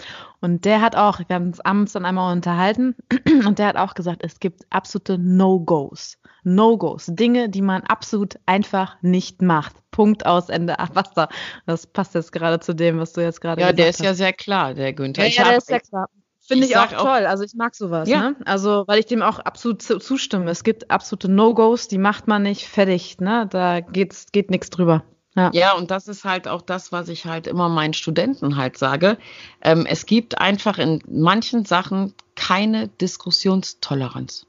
[0.42, 2.96] und der hat auch, wir haben uns abends dann einmal unterhalten
[3.46, 6.18] und der hat auch gesagt, es gibt absolute No-Gos.
[6.44, 9.76] No-Gos, Dinge, die man absolut einfach nicht macht.
[9.92, 11.30] Punkt aus Ende Wasser.
[11.68, 14.00] Das passt jetzt gerade zu dem, was du jetzt gerade ja, gesagt hast.
[14.00, 15.26] Ja, der ist ja sehr klar, der Günther.
[15.28, 16.10] Ja, ja der ist sehr klar.
[16.48, 17.26] Finde ich, ich auch toll.
[17.26, 18.08] Also ich mag sowas.
[18.08, 18.32] Ja.
[18.32, 18.36] Ne?
[18.46, 20.50] Also weil ich dem auch absolut zustimme.
[20.50, 23.20] Es gibt absolute No-Gos, die macht man nicht fertig.
[23.20, 23.48] Ne?
[23.50, 25.04] Da geht's, geht nichts drüber.
[25.38, 25.50] Ja.
[25.54, 29.18] ja, und das ist halt auch das, was ich halt immer meinen Studenten halt sage.
[29.62, 34.46] Ähm, es gibt einfach in manchen Sachen keine Diskussionstoleranz.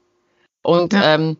[0.61, 1.15] Und ja.
[1.15, 1.37] ähm,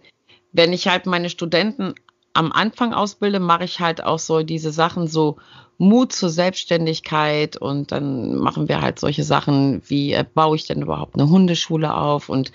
[0.51, 1.95] wenn ich halt meine Studenten
[2.33, 5.37] am Anfang ausbilde, mache ich halt auch so diese Sachen so
[5.77, 10.81] Mut zur Selbstständigkeit und dann machen wir halt solche Sachen wie, äh, baue ich denn
[10.81, 12.29] überhaupt eine Hundeschule auf?
[12.29, 12.51] Und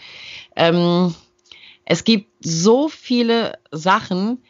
[0.57, 1.15] ähm,
[1.85, 4.43] es gibt so viele Sachen,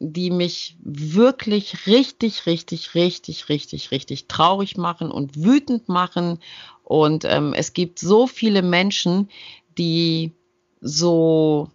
[0.00, 6.38] die mich wirklich richtig, richtig, richtig, richtig, richtig traurig machen und wütend machen.
[6.84, 9.28] Und ähm, es gibt so viele Menschen,
[9.76, 10.32] die
[10.80, 11.70] so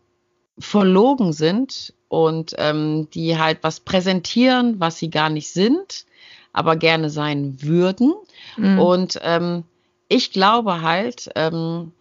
[0.60, 6.06] verlogen sind und ähm, die halt was präsentieren, was sie gar nicht sind
[6.54, 8.14] aber gerne sein würden.
[8.56, 8.80] Mhm.
[8.80, 9.64] Und ähm,
[10.08, 11.92] ich glaube halt, ähm,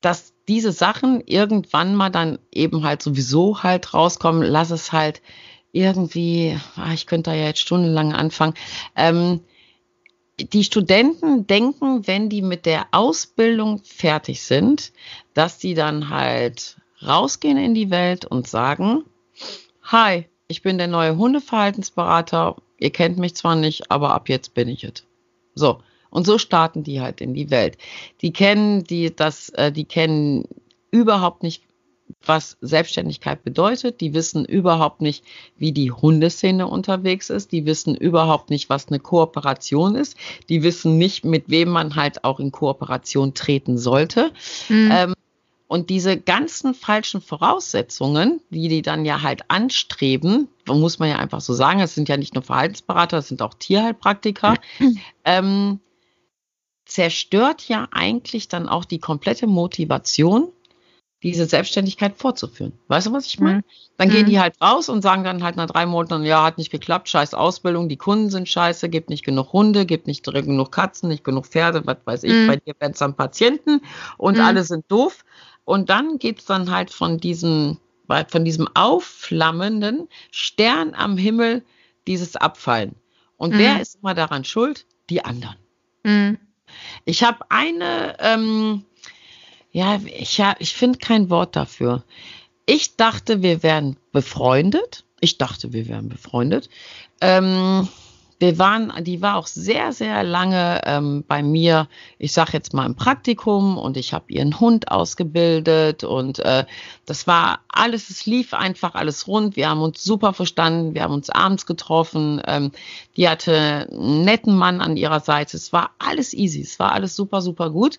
[0.00, 4.42] dass diese Sachen irgendwann mal dann eben halt sowieso halt rauskommen.
[4.42, 5.20] Lass es halt
[5.72, 8.54] irgendwie, ach, ich könnte da ja jetzt stundenlang anfangen.
[8.96, 9.40] Ähm,
[10.40, 14.92] die Studenten denken, wenn die mit der Ausbildung fertig sind,
[15.34, 19.02] dass die dann halt rausgehen in die Welt und sagen,
[19.82, 24.68] hi, ich bin der neue Hundeverhaltensberater Ihr kennt mich zwar nicht, aber ab jetzt bin
[24.68, 25.04] ich es.
[25.54, 25.80] So.
[26.10, 27.76] Und so starten die halt in die Welt.
[28.22, 30.44] Die kennen die, das, äh, die kennen
[30.90, 31.62] überhaupt nicht,
[32.24, 34.00] was Selbstständigkeit bedeutet.
[34.00, 35.24] Die wissen überhaupt nicht,
[35.56, 37.52] wie die Hundeszene unterwegs ist.
[37.52, 40.16] Die wissen überhaupt nicht, was eine Kooperation ist.
[40.48, 44.32] Die wissen nicht, mit wem man halt auch in Kooperation treten sollte.
[44.68, 44.90] Mhm.
[44.92, 45.14] Ähm,
[45.68, 51.42] und diese ganzen falschen Voraussetzungen, die die dann ja halt anstreben, muss man ja einfach
[51.42, 54.54] so sagen, es sind ja nicht nur Verhaltensberater, es sind auch Tierheilpraktiker,
[55.24, 55.80] ähm,
[56.86, 60.48] zerstört ja eigentlich dann auch die komplette Motivation,
[61.22, 62.72] diese Selbstständigkeit fortzuführen.
[62.86, 63.58] Weißt du, was ich meine?
[63.58, 63.64] Mhm.
[63.98, 64.40] Dann gehen die mhm.
[64.40, 67.88] halt raus und sagen dann halt nach drei Monaten, ja, hat nicht geklappt, scheiß Ausbildung,
[67.88, 71.82] die Kunden sind scheiße, gibt nicht genug Hunde, gibt nicht genug Katzen, nicht genug Pferde,
[71.84, 72.46] was weiß ich, mhm.
[72.46, 73.82] bei dir werden es dann Patienten
[74.16, 74.44] und mhm.
[74.44, 75.24] alle sind doof.
[75.68, 77.76] Und dann geht's dann halt von diesem,
[78.28, 81.62] von diesem aufflammenden Stern am Himmel
[82.06, 82.94] dieses Abfallen.
[83.36, 83.58] Und mhm.
[83.58, 84.86] wer ist immer daran schuld?
[85.10, 85.56] Die anderen.
[86.04, 86.38] Mhm.
[87.04, 88.86] Ich habe eine, ähm,
[89.70, 92.02] ja, ich, ja, ich finde kein Wort dafür.
[92.64, 95.04] Ich dachte, wir wären befreundet.
[95.20, 96.70] Ich dachte, wir wären befreundet.
[97.20, 97.86] Ähm,
[98.40, 102.86] wir waren, die war auch sehr, sehr lange ähm, bei mir, ich sag jetzt mal
[102.86, 106.64] im Praktikum und ich habe ihren Hund ausgebildet und äh,
[107.04, 109.56] das war alles, es lief einfach alles rund.
[109.56, 112.40] Wir haben uns super verstanden, wir haben uns abends getroffen.
[112.46, 112.70] Ähm,
[113.16, 115.56] die hatte einen netten Mann an ihrer Seite.
[115.56, 117.98] Es war alles easy, es war alles super, super gut.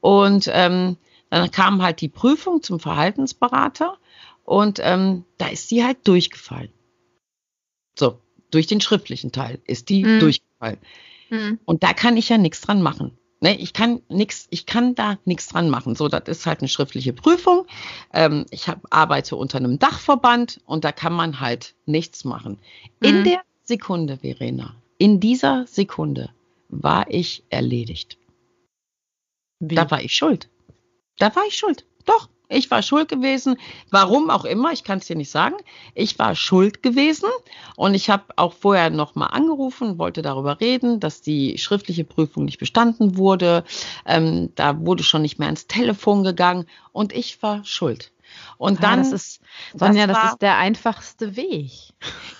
[0.00, 0.98] Und ähm,
[1.30, 3.96] dann kam halt die Prüfung zum Verhaltensberater
[4.44, 6.72] und ähm, da ist sie halt durchgefallen.
[7.98, 8.20] So,
[8.50, 10.20] durch den schriftlichen Teil ist die mhm.
[10.20, 10.78] durchgefallen.
[11.30, 11.58] Mhm.
[11.64, 13.16] Und da kann ich ja nichts dran machen.
[13.42, 15.94] Ne, ich kann nichts, ich kann da nichts dran machen.
[15.94, 17.66] So, das ist halt eine schriftliche Prüfung.
[18.12, 22.58] Ähm, ich hab, arbeite unter einem Dachverband und da kann man halt nichts machen.
[23.00, 23.08] Mhm.
[23.08, 26.30] In der Sekunde, Verena, in dieser Sekunde
[26.68, 28.18] war ich erledigt.
[29.58, 29.74] Wie?
[29.74, 30.50] Da war ich schuld.
[31.16, 31.86] Da war ich schuld.
[32.04, 33.56] Doch, Ich war schuld gewesen.
[33.90, 35.54] Warum auch immer, ich kann es dir nicht sagen.
[35.94, 37.28] Ich war schuld gewesen
[37.76, 42.58] und ich habe auch vorher nochmal angerufen, wollte darüber reden, dass die schriftliche Prüfung nicht
[42.58, 43.64] bestanden wurde.
[44.04, 48.12] Ähm, da wurde schon nicht mehr ans Telefon gegangen und ich war schuld.
[48.58, 49.40] Und Ja, dann das ist,
[49.74, 51.70] Sonja, das das, war- ist der einfachste Weg.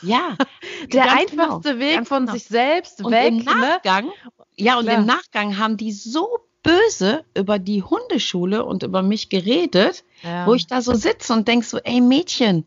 [0.02, 0.36] ja,
[0.92, 2.32] Der ganz genau, einfachste Weg von genau.
[2.32, 3.28] sich selbst Und weg.
[3.28, 3.44] im Ne?
[3.44, 4.10] Nachgang,
[4.56, 4.98] ja, und Klar.
[4.98, 6.28] im Nachgang haben die so
[6.62, 10.46] böse über die Hundeschule und über mich geredet, Ja.
[10.46, 12.66] wo ich da so sitze und denk so, ey Mädchen,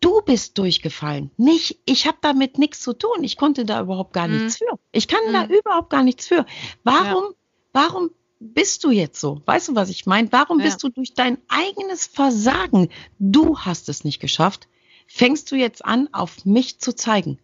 [0.00, 1.30] du bist durchgefallen.
[1.36, 3.22] Nicht, ich habe damit nichts zu tun.
[3.22, 4.34] Ich konnte da überhaupt gar Mhm.
[4.34, 4.78] nichts für.
[4.92, 5.52] Ich kann da Mhm.
[5.54, 6.46] überhaupt gar nichts für.
[6.84, 7.34] Warum,
[7.72, 8.10] warum
[8.40, 9.40] bist du jetzt so?
[9.46, 10.30] Weißt du, was ich meine?
[10.32, 10.64] Warum Ja.
[10.66, 12.88] bist du durch dein eigenes Versagen,
[13.18, 14.68] du hast es nicht geschafft,
[15.06, 17.38] fängst du jetzt an, auf mich zu zeigen?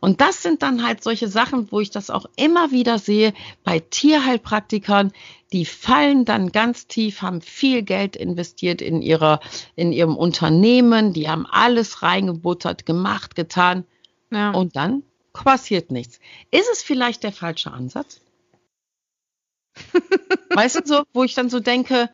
[0.00, 3.80] Und das sind dann halt solche Sachen, wo ich das auch immer wieder sehe bei
[3.80, 5.12] Tierheilpraktikern,
[5.52, 9.40] die fallen dann ganz tief, haben viel Geld investiert in ihrer,
[9.76, 13.84] in ihrem Unternehmen, die haben alles reingebuttert, gemacht, getan
[14.30, 14.50] ja.
[14.50, 15.02] und dann
[15.32, 16.20] passiert nichts.
[16.50, 18.20] Ist es vielleicht der falsche Ansatz?
[20.50, 22.10] weißt du so, wo ich dann so denke,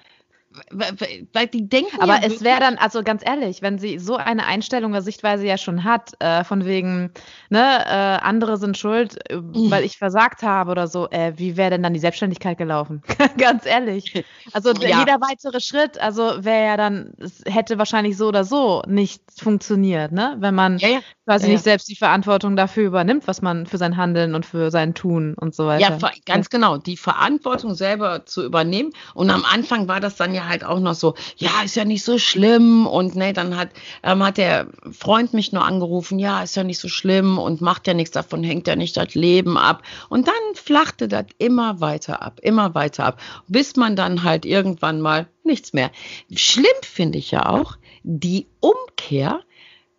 [0.70, 4.46] weil die denken Aber ja es wäre dann, also ganz ehrlich, wenn sie so eine
[4.46, 7.12] Einstellung oder Sichtweise ja schon hat, äh, von wegen,
[7.50, 11.70] ne, äh, andere sind schuld, äh, weil ich versagt habe oder so, äh, wie wäre
[11.70, 13.02] denn dann die Selbstständigkeit gelaufen?
[13.38, 14.24] ganz ehrlich.
[14.52, 15.00] Also Ja.
[15.00, 20.10] jeder weitere Schritt, also wäre ja dann, es hätte wahrscheinlich so oder so nicht funktioniert,
[20.10, 20.36] ne?
[20.40, 21.00] Wenn man ja,
[21.30, 24.72] quasi ja, nicht selbst die Verantwortung dafür übernimmt, was man für sein Handeln und für
[24.72, 25.96] sein Tun und so weiter.
[26.00, 28.90] Ja, ganz genau, die Verantwortung selber zu übernehmen.
[29.14, 32.02] Und am Anfang war das dann ja halt auch noch so, ja, ist ja nicht
[32.02, 32.84] so schlimm.
[32.84, 33.68] Und ne, dann hat,
[34.02, 37.86] ähm, hat der Freund mich nur angerufen, ja, ist ja nicht so schlimm und macht
[37.86, 39.84] ja nichts davon, hängt ja nicht das Leben ab.
[40.08, 45.00] Und dann flachte das immer weiter ab, immer weiter ab, bis man dann halt irgendwann
[45.00, 45.92] mal nichts mehr.
[46.34, 49.40] Schlimm finde ich ja auch die Umkehr.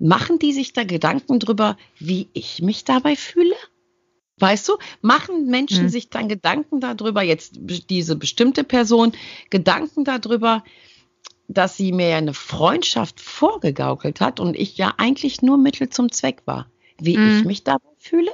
[0.01, 3.55] Machen die sich da Gedanken drüber, wie ich mich dabei fühle?
[4.39, 5.91] Weißt du, machen Menschen Mhm.
[5.91, 9.11] sich dann Gedanken darüber, jetzt diese bestimmte Person,
[9.51, 10.63] Gedanken darüber,
[11.47, 16.11] dass sie mir ja eine Freundschaft vorgegaukelt hat und ich ja eigentlich nur Mittel zum
[16.11, 16.71] Zweck war.
[16.99, 17.27] Wie Mhm.
[17.27, 18.31] ich mich dabei fühle?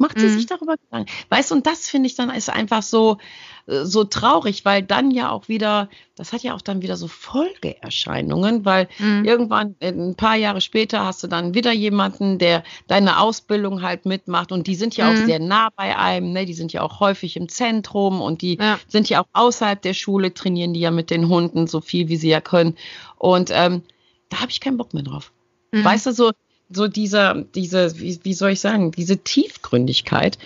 [0.00, 0.30] Macht sie Mhm.
[0.30, 1.12] sich darüber Gedanken?
[1.28, 3.18] Weißt du, und das finde ich dann ist einfach so,
[3.66, 7.06] äh, so traurig, weil dann ja auch wieder, das hat ja auch dann wieder so
[7.06, 9.24] Folgeerscheinungen, weil Mhm.
[9.26, 14.06] irgendwann äh, ein paar Jahre später hast du dann wieder jemanden, der deine Ausbildung halt
[14.06, 15.26] mitmacht und die sind ja auch Mhm.
[15.26, 16.46] sehr nah bei einem, ne?
[16.46, 18.78] die sind ja auch häufig im Zentrum und die Ja.
[18.88, 22.16] sind ja auch außerhalb der Schule, trainieren die ja mit den Hunden so viel, wie
[22.16, 22.74] sie ja können.
[23.18, 23.82] Und ähm,
[24.30, 25.30] da habe ich keinen Bock mehr drauf.
[25.72, 25.84] Mhm.
[25.84, 26.30] Weißt du, so,
[26.70, 30.38] so dieser, diese, wie, wie soll ich sagen, diese Tiefgründigkeit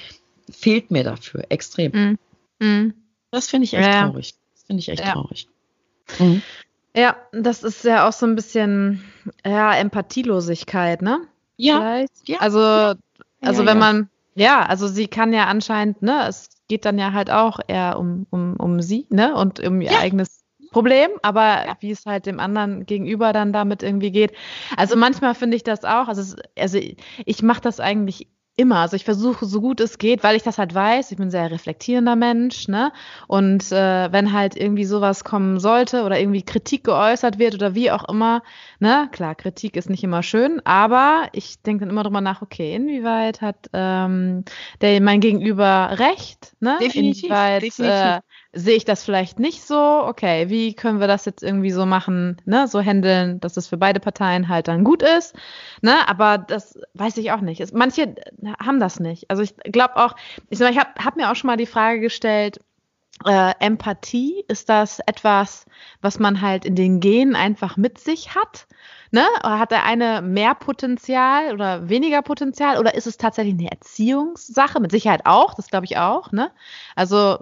[0.51, 1.93] fehlt mir dafür extrem.
[1.93, 2.19] Mhm.
[2.59, 2.95] Mhm.
[3.31, 4.07] Das finde ich echt Ja.
[4.09, 4.35] traurig.
[4.55, 5.13] Das finde ich echt Ja.
[5.13, 5.49] traurig.
[6.19, 6.43] Mhm.
[6.97, 9.03] Ja, das ist ja auch so ein bisschen
[9.45, 11.21] ja, Empathielosigkeit, ne?
[11.57, 12.29] Ja, Vielleicht.
[12.29, 13.75] ja, Also, also ja, wenn ja.
[13.75, 17.99] man, ja, also sie kann ja anscheinend, ne, es geht dann ja halt auch eher
[17.99, 20.44] um, um, um sie, ne, und um ihr eigenes
[20.75, 24.33] Problem, aber wie es halt dem anderen gegenüber dann damit irgendwie geht.
[24.77, 26.81] Also manchmal finde ich das auch, also, es, also
[27.25, 30.59] ich mache das eigentlich immer, also ich versuche so gut es geht, weil ich das
[30.59, 32.93] halt weiß, ich bin ein sehr reflektierender Mensch, ne,
[33.27, 37.91] und äh, wenn halt irgendwie sowas kommen sollte oder irgendwie Kritik geäußert wird oder wie
[37.91, 38.43] auch immer,
[38.79, 42.75] ne, klar, Kritik ist nicht immer schön, aber ich denke dann immer drüber nach, okay,
[42.75, 44.45] inwieweit hat ähm,
[44.81, 46.77] der mein Gegenüber recht, ne?
[46.81, 47.95] Definitiv, Inwieweit definitiv.
[47.95, 48.21] Äh,
[48.55, 52.41] sehe ich das vielleicht nicht so, okay, wie können wir das jetzt irgendwie so machen,
[52.45, 55.35] ne, so handeln, dass es für beide Parteien halt dann gut ist,
[55.83, 57.61] ne, aber das weiß ich auch nicht.
[57.61, 58.15] Es, manche
[58.59, 59.31] haben das nicht.
[59.31, 60.15] Also ich glaube auch,
[60.51, 62.61] ich, ich habe hab mir auch schon mal die Frage gestellt,
[63.25, 65.67] äh, Empathie, ist das etwas,
[66.01, 68.67] was man halt in den Genen einfach mit sich hat?
[69.13, 69.25] Ne?
[69.41, 72.79] Oder hat der eine mehr Potenzial oder weniger Potenzial?
[72.79, 74.81] Oder ist es tatsächlich eine Erziehungssache?
[74.81, 76.33] Mit Sicherheit auch, das glaube ich auch.
[76.33, 76.51] Ne?
[76.97, 77.39] Also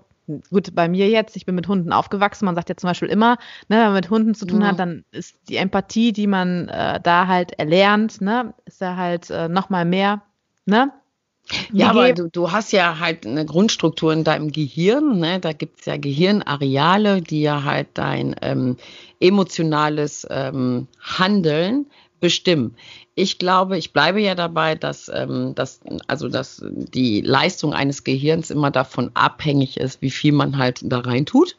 [0.51, 2.45] gut, bei mir jetzt, ich bin mit Hunden aufgewachsen.
[2.45, 3.37] Man sagt ja zum Beispiel immer,
[3.69, 4.69] ne, wenn man mit Hunden zu tun Ja.
[4.69, 9.31] hat, dann ist die Empathie, die man äh, da halt erlernt, ne, ist ja halt
[9.31, 10.23] äh, noch mal mehr.
[10.65, 10.93] Ne?
[11.73, 15.19] Ja, aber du, du hast ja halt eine Grundstruktur in deinem Gehirn.
[15.19, 15.41] Ne?
[15.41, 18.77] Da gibt's ja Gehirnareale, die ja halt dein ähm,
[19.21, 21.87] emotionales ähm, Handeln
[22.23, 22.77] bestimmen.
[23.15, 28.51] Ich glaube, ich bleibe ja dabei, dass, ähm, dass, also, dass die Leistung eines Gehirns
[28.51, 31.57] immer davon abhängig ist, wie viel man halt da rein tut.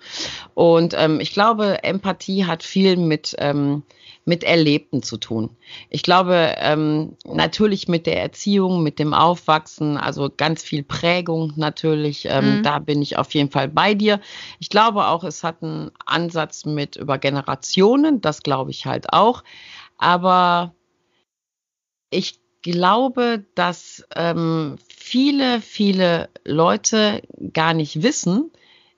[0.55, 3.83] Und ähm, ich glaube, Empathie hat viel mit, ähm,
[4.25, 5.49] mit Erlebten zu tun.
[5.89, 12.25] Ich glaube, ähm, natürlich mit der Erziehung, mit dem Aufwachsen, also ganz viel Prägung natürlich.
[12.29, 12.63] Ähm, mhm.
[12.63, 14.21] Da bin ich auf jeden Fall bei dir.
[14.59, 18.21] Ich glaube auch, es hat einen Ansatz mit über Generationen.
[18.21, 19.43] Das glaube ich halt auch.
[19.97, 20.73] Aber
[22.09, 27.21] ich glaube, dass ähm, viele, viele Leute
[27.53, 28.51] gar nicht wissen,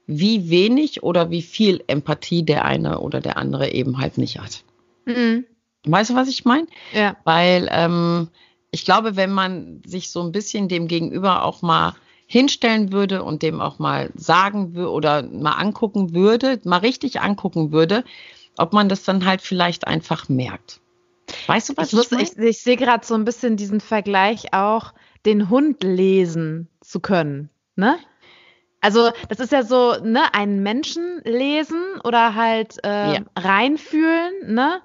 [0.07, 4.63] wie wenig oder wie viel Empathie der eine oder der andere eben halt nicht hat.
[5.05, 5.45] Mhm.
[5.85, 6.67] Weißt du, was ich meine?
[6.93, 7.17] Ja.
[7.23, 8.29] Weil ähm,
[8.71, 11.95] ich glaube, wenn man sich so ein bisschen dem Gegenüber auch mal
[12.27, 17.71] hinstellen würde und dem auch mal sagen würde oder mal angucken würde, mal richtig angucken
[17.71, 18.03] würde,
[18.57, 20.81] ob man das dann halt vielleicht einfach merkt.
[21.47, 24.93] Weißt du, was ich, ich, ich, ich sehe gerade so ein bisschen diesen Vergleich auch,
[25.25, 27.49] den Hund lesen zu können.
[27.75, 27.97] Ne?
[28.81, 33.19] Also das ist ja so, ne, einen Menschen lesen oder halt äh, ja.
[33.35, 34.81] reinfühlen, ne?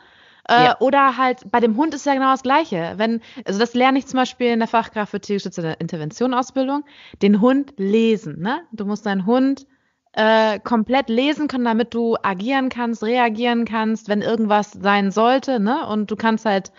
[0.49, 0.81] Äh, ja.
[0.81, 2.95] Oder halt bei dem Hund ist ja genau das Gleiche.
[2.97, 6.85] Wenn, also das lerne ich zum Beispiel in der Fachkraft für tiergestützte Intervention-Ausbildung,
[7.21, 8.41] den Hund lesen.
[8.41, 8.63] Ne?
[8.73, 9.67] Du musst deinen Hund
[10.13, 15.87] äh, komplett lesen können, damit du agieren kannst, reagieren kannst, wenn irgendwas sein sollte, ne?
[15.87, 16.73] Und du kannst halt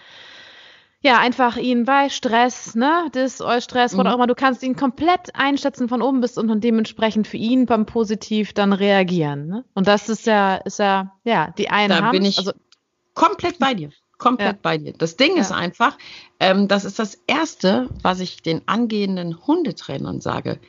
[1.03, 3.99] ja, einfach ihn bei Stress, ne, das Stress, mhm.
[3.99, 7.37] oder auch immer, du kannst ihn komplett einschätzen von oben bis unten und dementsprechend für
[7.37, 9.65] ihn beim Positiv dann reagieren, ne?
[9.73, 12.51] Und das ist ja, ist ja, ja, die einen da haben, bin ich also
[13.15, 14.59] komplett bei dir, komplett ja.
[14.61, 14.93] bei dir.
[14.93, 15.41] Das Ding ja.
[15.41, 15.97] ist einfach,
[16.39, 20.59] ähm, das ist das erste, was ich den angehenden Hundetrainern sage.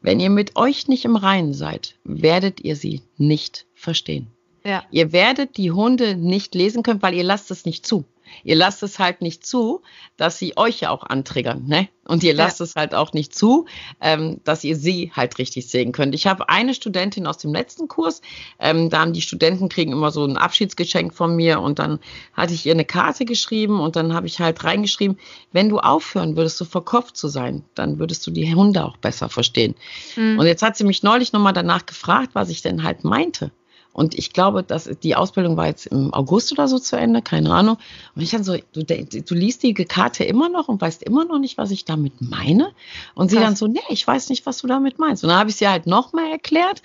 [0.00, 4.28] Wenn ihr mit euch nicht im Reinen seid, werdet ihr sie nicht verstehen.
[4.64, 4.84] Ja.
[4.90, 8.04] Ihr werdet die Hunde nicht lesen können, weil ihr lasst es nicht zu.
[8.44, 9.82] Ihr lasst es halt nicht zu,
[10.16, 11.88] dass sie euch ja auch antriggern, ne?
[12.08, 12.64] Und ihr lasst ja.
[12.64, 13.66] es halt auch nicht zu,
[14.00, 16.14] ähm, dass ihr sie halt richtig sehen könnt.
[16.14, 18.22] Ich habe eine Studentin aus dem letzten Kurs,
[18.58, 21.98] ähm, da haben die Studenten kriegen immer so ein Abschiedsgeschenk von mir und dann
[22.32, 25.18] hatte ich ihr eine Karte geschrieben und dann habe ich halt reingeschrieben,
[25.52, 29.28] wenn du aufhören würdest, so verkopft zu sein, dann würdest du die Hunde auch besser
[29.28, 29.74] verstehen.
[30.16, 30.38] Mhm.
[30.38, 33.50] Und jetzt hat sie mich neulich nochmal danach gefragt, was ich denn halt meinte.
[33.98, 37.52] Und ich glaube, dass die Ausbildung war jetzt im August oder so zu Ende, keine
[37.52, 37.78] Ahnung.
[38.14, 41.40] Und ich dann so, du, du liest die Karte immer noch und weißt immer noch
[41.40, 42.70] nicht, was ich damit meine.
[43.16, 43.44] Und sie Krass.
[43.44, 45.24] dann so, nee, ich weiß nicht, was du damit meinst.
[45.24, 46.80] Und dann habe ich sie halt nochmal erklärt,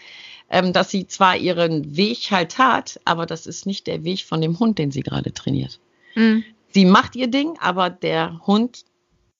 [0.49, 4.41] ähm, dass sie zwar ihren Weg halt hat, aber das ist nicht der Weg von
[4.41, 5.80] dem Hund, den sie gerade trainiert.
[6.16, 6.43] Mhm.
[6.72, 8.86] Sie macht ihr Ding, aber der Hund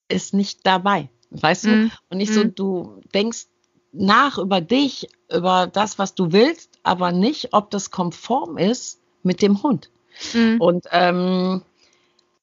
[0.10, 1.10] ist nicht dabei.
[1.32, 1.90] Weißt mhm.
[1.90, 1.96] du?
[2.12, 2.54] Und nicht so, mhm.
[2.54, 3.48] du denkst
[3.94, 9.42] nach über dich, über das, was du willst, aber nicht, ob das konform ist mit
[9.42, 9.90] dem Hund.
[10.34, 10.60] Mhm.
[10.60, 11.62] Und ähm,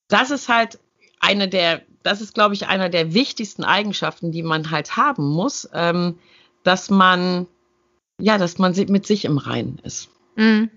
[0.08, 0.78] das ist halt
[1.20, 5.68] eine der, das ist, glaube ich, einer der wichtigsten Eigenschaften, die man halt haben muss,
[5.74, 6.18] ähm,
[6.62, 7.46] dass man,
[8.18, 10.08] ja, dass man mit sich im Reinen ist.
[10.36, 10.70] Mhm.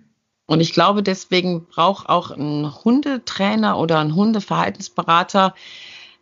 [0.45, 5.55] Und ich glaube, deswegen braucht auch ein Hundetrainer oder ein Hundeverhaltensberater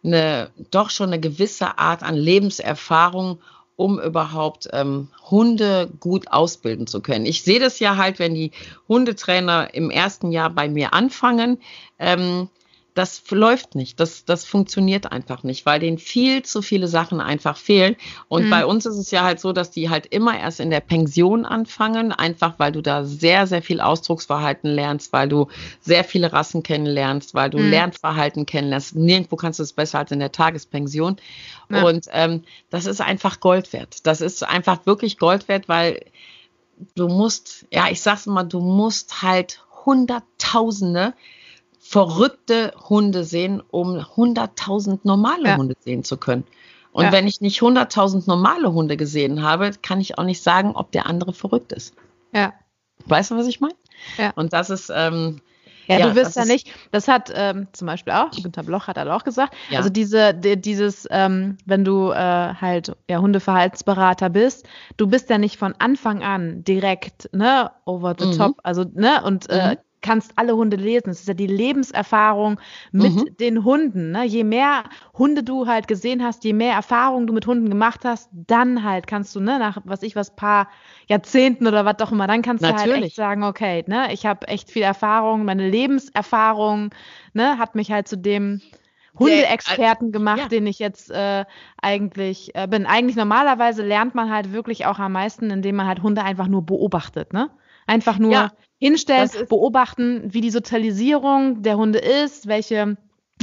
[0.03, 3.39] eine, doch schon eine gewisse Art an Lebenserfahrung,
[3.81, 7.25] um überhaupt ähm, Hunde gut ausbilden zu können.
[7.25, 8.51] Ich sehe das ja halt, wenn die
[8.87, 11.57] Hundetrainer im ersten Jahr bei mir anfangen.
[11.97, 12.47] Ähm,
[12.93, 13.99] das läuft nicht.
[13.99, 17.95] Das, das funktioniert einfach nicht, weil denen viel zu viele Sachen einfach fehlen.
[18.27, 18.49] Und mhm.
[18.49, 21.45] bei uns ist es ja halt so, dass die halt immer erst in der Pension
[21.45, 25.47] anfangen, einfach weil du da sehr, sehr viel Ausdrucksverhalten lernst, weil du
[25.79, 27.69] sehr viele Rassen kennenlernst, weil du mhm.
[27.69, 28.95] Lernverhalten kennenlernst.
[28.95, 31.15] Nirgendwo kannst du es besser als in der Tagespension.
[31.69, 31.83] Ja.
[31.83, 34.05] Und ähm, das ist einfach Gold wert.
[34.05, 36.03] Das ist einfach wirklich Gold wert, weil
[36.95, 41.13] du musst, ja, ich sag's mal, du musst halt Hunderttausende
[41.91, 45.57] verrückte Hunde sehen, um 100.000 normale ja.
[45.57, 46.45] Hunde sehen zu können.
[46.93, 47.11] Und ja.
[47.11, 51.05] wenn ich nicht 100.000 normale Hunde gesehen habe, kann ich auch nicht sagen, ob der
[51.05, 51.93] andere verrückt ist.
[52.33, 52.53] Ja.
[53.07, 53.75] Weißt du, was ich meine?
[54.17, 54.31] Ja.
[54.35, 55.41] Und das ist, ähm,
[55.87, 58.97] ja, ja, du wirst ja nicht, das hat ähm, zum Beispiel auch, Günther Bloch hat
[58.97, 59.79] auch gesagt, ja.
[59.79, 64.65] also diese, die, dieses, ähm, wenn du äh, halt ja, Hundeverhaltensberater bist,
[64.95, 68.37] du bist ja nicht von Anfang an direkt, ne, over the mhm.
[68.37, 71.09] top, also, ne, und äh, mhm kannst alle Hunde lesen.
[71.09, 72.59] Es ist ja die Lebenserfahrung
[72.91, 73.37] mit mhm.
[73.37, 74.11] den Hunden.
[74.11, 74.25] Ne?
[74.25, 74.83] Je mehr
[75.13, 79.07] Hunde du halt gesehen hast, je mehr Erfahrung du mit Hunden gemacht hast, dann halt
[79.07, 80.67] kannst du, ne, nach was ich was, paar
[81.07, 82.85] Jahrzehnten oder was doch immer, dann kannst Natürlich.
[82.85, 86.91] du halt echt sagen, okay, ne, ich habe echt viel Erfahrung, meine Lebenserfahrung,
[87.33, 88.61] ne, hat mich halt zu dem
[89.19, 90.47] Hundeexperten gemacht, ja.
[90.47, 91.45] den ich jetzt äh,
[91.81, 92.85] eigentlich äh, bin.
[92.85, 96.65] Eigentlich normalerweise lernt man halt wirklich auch am meisten, indem man halt Hunde einfach nur
[96.65, 97.49] beobachtet, ne?
[97.91, 102.95] Einfach nur ja, hinstellen, beobachten, wie die Sozialisierung der Hunde ist, welche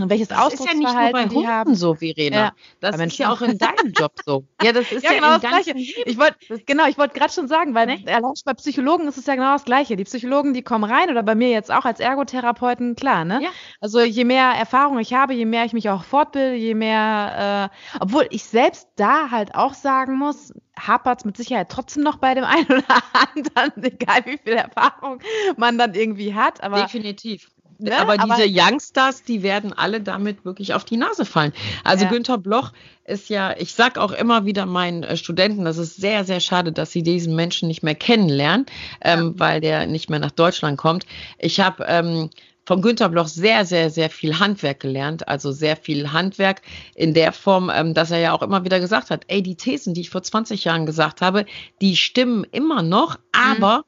[0.08, 1.74] welches das ist ja nicht nur bei Hunden haben.
[1.74, 2.36] so, Verena.
[2.36, 2.52] Ja.
[2.80, 3.22] Das ist Menschen.
[3.22, 4.44] ja auch in deinem Job so.
[4.62, 5.72] Ja, das ist ja, ja genau das Gleiche.
[5.76, 6.36] Ich wollte,
[6.66, 8.20] genau, ich wollte gerade schon sagen, weil ne?
[8.44, 9.96] bei Psychologen ist es ja genau das Gleiche.
[9.96, 13.40] Die Psychologen, die kommen rein oder bei mir jetzt auch als Ergotherapeuten, klar, ne?
[13.42, 13.50] Ja.
[13.80, 17.98] Also je mehr Erfahrung ich habe, je mehr ich mich auch fortbilde, je mehr, äh,
[18.00, 22.34] obwohl ich selbst da halt auch sagen muss, hapert es mit Sicherheit trotzdem noch bei
[22.34, 22.84] dem einen oder
[23.34, 25.20] anderen, egal wie viel Erfahrung
[25.56, 26.62] man dann irgendwie hat.
[26.62, 27.48] Aber Definitiv.
[27.78, 27.96] Ne?
[27.96, 31.52] Aber, aber, diese Youngsters, die werden alle damit wirklich auf die Nase fallen.
[31.84, 32.10] Also ja.
[32.10, 32.72] Günther Bloch
[33.04, 36.72] ist ja, ich sag auch immer wieder meinen äh, Studenten, das ist sehr, sehr schade,
[36.72, 38.66] dass sie diesen Menschen nicht mehr kennenlernen,
[39.00, 39.40] ähm, ja.
[39.40, 41.06] weil der nicht mehr nach Deutschland kommt.
[41.38, 42.30] Ich habe ähm,
[42.68, 45.26] von Günther Bloch sehr, sehr, sehr viel Handwerk gelernt.
[45.26, 46.60] Also sehr viel Handwerk
[46.94, 49.94] in der Form, ähm, dass er ja auch immer wieder gesagt hat, ey, die Thesen,
[49.94, 51.46] die ich vor 20 Jahren gesagt habe,
[51.80, 53.82] die stimmen immer noch, aber mhm.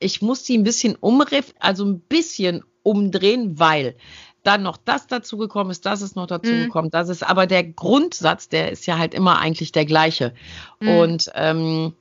[0.00, 3.94] ich muss sie ein bisschen umriff, also ein bisschen umdrehen, weil
[4.42, 6.64] dann noch das dazu gekommen ist, das ist noch dazu mhm.
[6.64, 10.32] gekommen, das ist, aber der Grundsatz, der ist ja halt immer eigentlich der gleiche.
[10.80, 10.88] Mhm.
[10.88, 11.92] Und ähm,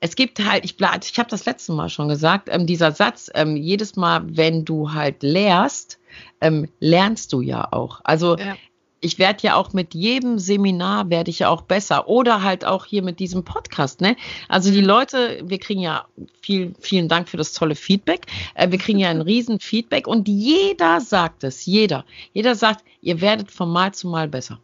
[0.00, 3.56] es gibt halt, ich, ich habe das letzte Mal schon gesagt, ähm, dieser Satz, ähm,
[3.56, 5.98] jedes Mal, wenn du halt lehrst,
[6.40, 8.00] ähm, lernst du ja auch.
[8.04, 8.56] Also ja
[9.00, 12.84] ich werde ja auch mit jedem Seminar werde ich ja auch besser oder halt auch
[12.84, 14.16] hier mit diesem Podcast, ne?
[14.48, 14.88] Also die mhm.
[14.88, 16.06] Leute, wir kriegen ja
[16.42, 18.26] viel, vielen Dank für das tolle Feedback.
[18.54, 23.20] Äh, wir kriegen ja ein riesen Feedback und jeder sagt es, jeder, jeder sagt, ihr
[23.20, 24.58] werdet von Mal zu Mal besser.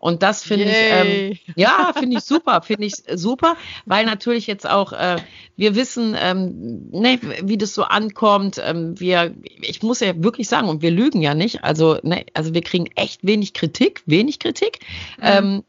[0.00, 4.68] Und das finde ich, ähm, ja, finde ich super, finde ich super, weil natürlich jetzt
[4.68, 5.18] auch äh,
[5.56, 8.58] wir wissen, ähm, ne, wie das so ankommt.
[8.64, 11.64] Ähm, wir, ich muss ja wirklich sagen, und wir lügen ja nicht.
[11.64, 14.78] Also, ne, also wir kriegen echt wenig Kritik, wenig Kritik.
[15.18, 15.22] Mhm.
[15.22, 15.64] Ähm,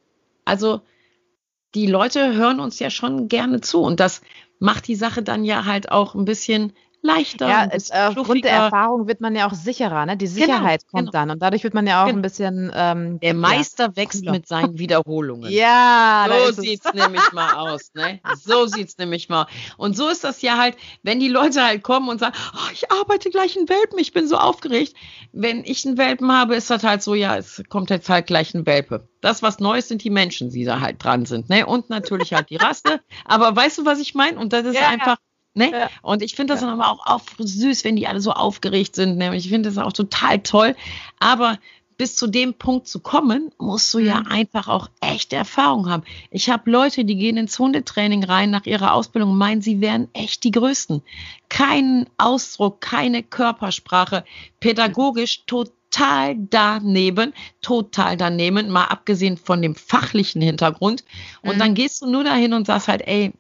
[0.46, 0.80] also
[1.76, 4.22] die Leute hören uns ja schon gerne zu und das
[4.60, 6.72] macht die Sache dann ja halt auch ein bisschen
[7.02, 7.48] leichter.
[7.48, 10.18] Ja, es, aufgrund der Erfahrung wird man ja auch sicherer, ne?
[10.18, 11.12] Die genau, Sicherheit genau, kommt genau.
[11.12, 12.20] dann und dadurch wird man ja auch genau.
[12.20, 12.72] ein bisschen.
[12.74, 14.32] Ähm, der Meister ja, wächst cooler.
[14.32, 15.52] mit seinen Wiederholungen.
[15.52, 18.20] ja, so sieht's nämlich mal aus, ne?
[18.40, 19.48] So sieht's nämlich mal.
[19.78, 22.92] Und so ist das ja halt, wenn die Leute halt kommen und sagen, oh, ich
[22.92, 24.94] arbeite gleich in Welpen, ich bin so aufgeregt.
[25.32, 28.54] Wenn ich einen Welpen habe, ist das halt so, ja, es kommt jetzt halt gleich
[28.54, 29.08] ein Welpe.
[29.22, 31.66] Das, was Neues sind die Menschen, die da halt dran sind, ne?
[31.66, 33.02] Und natürlich halt die Rasse.
[33.26, 34.40] Aber weißt du, was ich meine?
[34.40, 35.18] Und das ist ja, einfach.
[35.54, 35.72] Ne?
[35.72, 35.90] Ja.
[36.02, 36.68] Und ich finde das ja.
[36.68, 39.18] dann aber auch, auch süß, wenn die alle so aufgeregt sind.
[39.18, 39.36] Ne?
[39.36, 40.76] Ich finde das auch total toll.
[41.20, 41.58] Aber
[42.02, 44.06] bis zu dem Punkt zu kommen, musst du mhm.
[44.08, 46.02] ja einfach auch echte Erfahrung haben.
[46.32, 50.08] Ich habe Leute, die gehen ins Hundetraining rein nach ihrer Ausbildung und meinen, sie wären
[50.14, 51.04] echt die Größten.
[51.48, 54.24] Keinen Ausdruck, keine Körpersprache,
[54.60, 61.04] pädagogisch total daneben, total daneben, mal abgesehen von dem fachlichen Hintergrund.
[61.44, 61.60] Und mhm.
[61.60, 63.32] dann gehst du nur dahin und sagst halt, ey,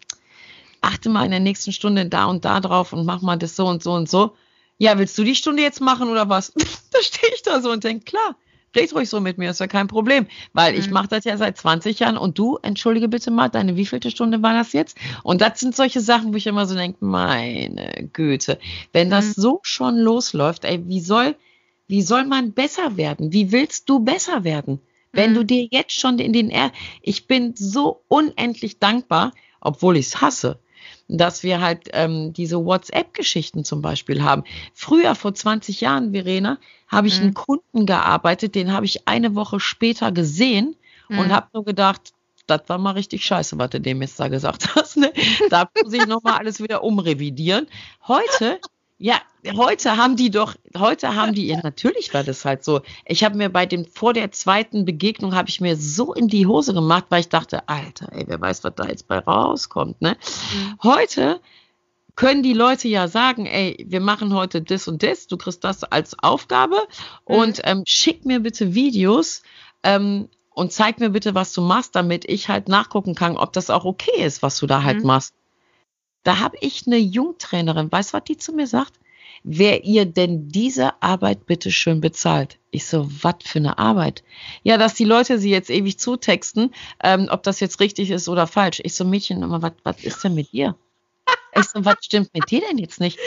[0.82, 3.68] achte mal in der nächsten Stunde da und da drauf und mach mal das so
[3.68, 4.36] und so und so.
[4.78, 6.54] Ja, willst du die Stunde jetzt machen oder was?
[6.92, 8.36] da stehe ich da so und denke, klar,
[8.76, 10.28] red ruhig so mit mir, ist ja kein Problem.
[10.54, 10.80] Weil mhm.
[10.80, 14.42] ich mache das ja seit 20 Jahren und du, entschuldige bitte mal, deine wievielte Stunde
[14.42, 14.98] war das jetzt?
[15.24, 18.60] Und das sind solche Sachen, wo ich immer so denke, meine Güte,
[18.92, 19.42] wenn das mhm.
[19.42, 21.36] so schon losläuft, ey, wie soll,
[21.88, 23.34] wie soll man besser werden?
[23.34, 24.80] Wie willst du besser werden?
[25.12, 25.36] Wenn mhm.
[25.36, 26.72] du dir jetzt schon in den, er
[27.02, 30.60] ich bin so unendlich dankbar, obwohl ich es hasse,
[31.08, 34.44] dass wir halt ähm, diese WhatsApp-Geschichten zum Beispiel haben.
[34.74, 36.58] Früher, vor 20 Jahren, Verena,
[36.88, 37.24] habe ich mhm.
[37.24, 40.76] einen Kunden gearbeitet, den habe ich eine Woche später gesehen
[41.10, 41.20] mhm.
[41.20, 42.14] und habe nur gedacht,
[42.48, 44.98] das war mal richtig scheiße, was du dem jetzt da gesagt hast.
[44.98, 45.14] Ne?
[45.50, 47.68] Da muss ich nochmal alles wieder umrevidieren.
[48.08, 48.60] Heute
[49.02, 49.20] ja,
[49.56, 52.82] heute haben die doch, heute haben die, ja, natürlich war das halt so.
[53.06, 56.46] Ich habe mir bei dem, vor der zweiten Begegnung habe ich mir so in die
[56.46, 60.18] Hose gemacht, weil ich dachte, Alter, ey, wer weiß, was da jetzt bei rauskommt, ne?
[60.54, 60.78] Mhm.
[60.84, 61.42] Heute
[62.16, 65.84] können die Leute ja sagen, ey, wir machen heute das und das, du kriegst das
[65.84, 66.76] als Aufgabe
[67.28, 67.36] mhm.
[67.36, 69.42] und ähm, schick mir bitte Videos
[69.82, 73.72] ähm, und zeig mir bitte, was du machst, damit ich halt nachgucken kann, ob das
[73.72, 75.08] auch okay ist, was du da halt mhm.
[75.08, 75.34] machst.
[76.24, 78.94] Da habe ich eine Jungtrainerin, weißt du, was die zu mir sagt?
[79.44, 82.60] Wer ihr denn diese Arbeit bitte schön bezahlt?
[82.70, 84.24] Ich so, was für eine Arbeit?
[84.62, 88.46] Ja, dass die Leute sie jetzt ewig zutexten, ähm, ob das jetzt richtig ist oder
[88.46, 88.82] falsch.
[88.84, 89.44] Ich so, Mädchen,
[89.84, 90.76] was, ist denn mit dir?
[91.54, 93.20] Ich so, was stimmt mit dir denn jetzt nicht?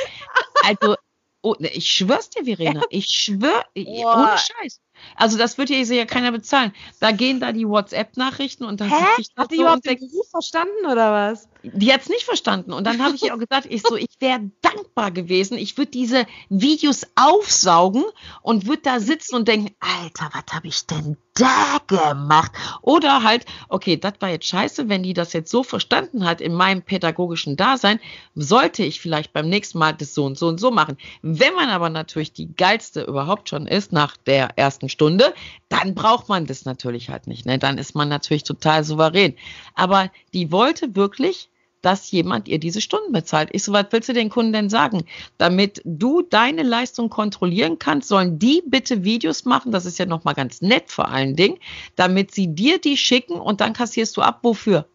[0.65, 0.97] Also,
[1.43, 4.81] oh, ich schwör's dir, Verena, ich schwör, ohne Scheiß.
[5.17, 6.73] Also das wird hier ja keiner bezahlen.
[7.01, 8.97] Da gehen da die WhatsApp-Nachrichten und dann Hä?
[9.37, 11.49] Hat die so überhaupt den Beruf verstanden oder was?
[11.63, 12.73] Die hat's nicht verstanden.
[12.73, 15.57] Und dann habe ich ihr auch gesagt, ich so, ich wäre dankbar gewesen.
[15.57, 18.05] Ich würde diese Videos aufsaugen
[18.43, 22.53] und würde da sitzen und denken, Alter, was habe ich denn da gemacht?
[22.83, 26.55] Oder halt, okay, das war jetzt scheiße, wenn die das jetzt so verstanden hat in
[26.55, 27.99] meinem pädagogischen Dasein,
[28.35, 30.97] sollte ich vielleicht beim nächsten Mal das so und so und so machen.
[31.23, 35.35] Wenn man aber natürlich die geilste überhaupt schon ist nach der ersten ersten Stunde,
[35.69, 37.47] dann braucht man das natürlich halt nicht.
[37.47, 37.59] Ne?
[37.59, 39.35] Dann ist man natürlich total souverän.
[39.75, 41.49] Aber die wollte wirklich
[41.83, 43.51] dass jemand ihr diese Stunden bezahlt.
[43.53, 45.05] Ich so, was willst du den Kunden denn sagen?
[45.37, 50.33] Damit du deine Leistung kontrollieren kannst, sollen die bitte Videos machen, das ist ja nochmal
[50.33, 51.59] ganz nett vor allen Dingen,
[51.95, 54.39] damit sie dir die schicken und dann kassierst du ab.
[54.41, 54.89] Wofür?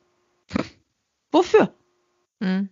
[1.31, 1.75] Wofür?
[2.39, 2.69] Mhm.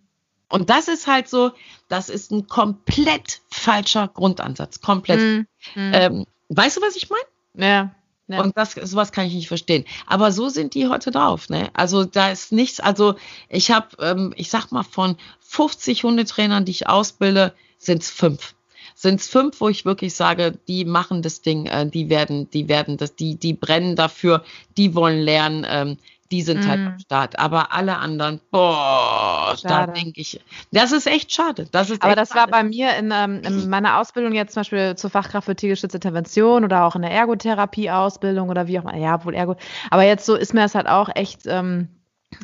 [0.50, 1.52] Und das ist halt so,
[1.88, 4.82] das ist ein komplett falscher Grundansatz.
[4.82, 5.20] Komplett.
[5.20, 5.46] Mhm.
[5.76, 7.68] Ähm, weißt du, was ich meine?
[7.68, 7.92] Ja.
[8.30, 8.42] Ja.
[8.42, 9.86] Und das, sowas kann ich nicht verstehen.
[10.06, 11.50] Aber so sind die heute drauf.
[11.50, 11.70] Ne?
[11.74, 13.16] Also da ist nichts, also
[13.48, 18.54] ich habe, ähm, ich sag mal, von 50 Hundetrainern, die ich ausbilde, sind es fünf.
[18.96, 22.68] Sind es fünf, wo ich wirklich sage, die machen das Ding, äh, die werden, die
[22.68, 24.44] werden das, die, die brennen dafür,
[24.76, 25.98] die wollen lernen, ähm,
[26.32, 26.68] die sind mm.
[26.68, 27.00] halt am mhm.
[27.00, 27.40] Start.
[27.40, 29.88] Aber alle anderen, boah, schade.
[29.88, 30.40] da denke ich,
[30.72, 31.68] das ist echt schade.
[31.72, 32.52] Das ist Aber das schade.
[32.52, 35.98] war bei mir in, ähm, in, meiner Ausbildung jetzt zum Beispiel zur Fachkraft für tiergeschützte
[35.98, 39.56] Intervention oder auch in der Ergotherapie-Ausbildung oder wie auch immer, ja, wohl Ergo.
[39.90, 41.88] Aber jetzt so ist mir das halt auch echt, ähm,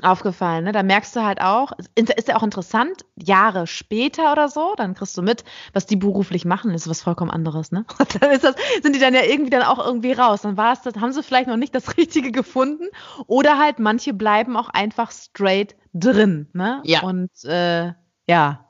[0.01, 0.63] aufgefallen.
[0.63, 0.71] Ne?
[0.71, 5.17] Da merkst du halt auch, ist ja auch interessant, Jahre später oder so, dann kriegst
[5.17, 7.71] du mit, was die beruflich machen, ist was vollkommen anderes.
[7.71, 7.85] Ne?
[7.99, 10.41] Und dann ist das, sind die dann ja irgendwie dann auch irgendwie raus.
[10.41, 12.87] Dann war es das, haben sie vielleicht noch nicht das Richtige gefunden.
[13.27, 16.49] Oder halt manche bleiben auch einfach straight drin.
[16.53, 16.81] Ne?
[16.85, 17.01] Ja.
[17.01, 17.93] Und äh,
[18.27, 18.69] ja.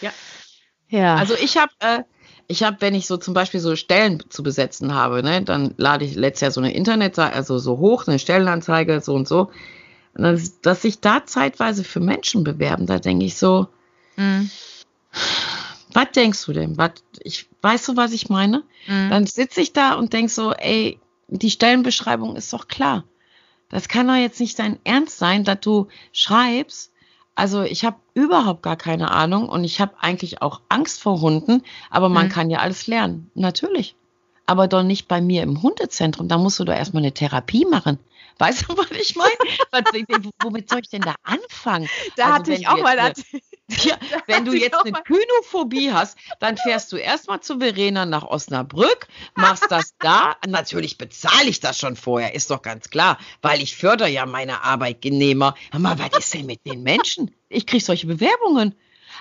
[0.00, 0.10] Ja.
[0.88, 1.16] Ja.
[1.16, 2.02] Also ich habe äh,
[2.50, 6.06] ich habe, wenn ich so zum Beispiel so Stellen zu besetzen habe, ne, dann lade
[6.06, 9.50] ich letztes Jahr so eine Internetseite, also so hoch, eine Stellenanzeige, so und so
[10.18, 13.68] dass, dass sich da zeitweise für Menschen bewerben, da denke ich so,
[14.16, 14.50] mhm.
[15.92, 16.76] was denkst du denn?
[16.76, 18.64] Was, ich, weißt du, was ich meine?
[18.86, 19.10] Mhm.
[19.10, 20.98] Dann sitze ich da und denke so, ey,
[21.28, 23.04] die Stellenbeschreibung ist doch klar.
[23.68, 26.90] Das kann doch jetzt nicht dein Ernst sein, dass du schreibst.
[27.34, 31.62] Also ich habe überhaupt gar keine Ahnung und ich habe eigentlich auch Angst vor Hunden,
[31.90, 32.30] aber man mhm.
[32.30, 33.30] kann ja alles lernen.
[33.34, 33.94] Natürlich.
[34.46, 36.26] Aber doch nicht bei mir im Hundezentrum.
[36.26, 37.98] Da musst du doch erstmal eine Therapie machen.
[38.38, 39.32] Weißt du, was ich meine?
[40.42, 41.88] womit soll ich denn da anfangen?
[42.16, 42.98] Da also, hatte ich auch mal.
[42.98, 43.14] Eine,
[43.82, 49.08] ja, wenn du jetzt eine Kynophobie hast, dann fährst du erstmal zu Verena nach Osnabrück,
[49.34, 50.36] machst das da.
[50.46, 54.62] Natürlich bezahle ich das schon vorher, ist doch ganz klar, weil ich fördere ja meine
[54.62, 55.54] Arbeitnehmer.
[55.72, 57.34] Aber was ist denn mit den Menschen?
[57.48, 58.74] Ich kriege solche Bewerbungen.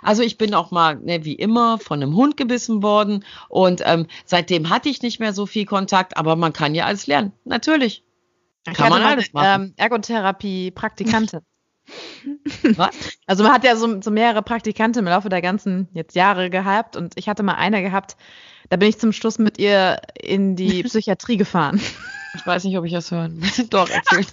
[0.03, 4.05] Also ich bin auch mal, ne, wie immer, von einem Hund gebissen worden und ähm,
[4.25, 7.31] seitdem hatte ich nicht mehr so viel Kontakt, aber man kann ja alles lernen.
[7.45, 8.03] Natürlich.
[8.75, 9.63] Kann man alles machen.
[9.63, 11.41] Ähm, Ergotherapie-Praktikantin.
[12.75, 12.95] Was?
[13.25, 16.95] Also man hat ja so, so mehrere Praktikanten im Laufe der ganzen jetzt Jahre gehabt
[16.95, 18.17] und ich hatte mal eine gehabt,
[18.69, 21.81] da bin ich zum Schluss mit ihr in die Psychiatrie gefahren.
[22.35, 23.41] Ich weiß nicht, ob ich das hören.
[23.69, 24.27] Doch, erzählt.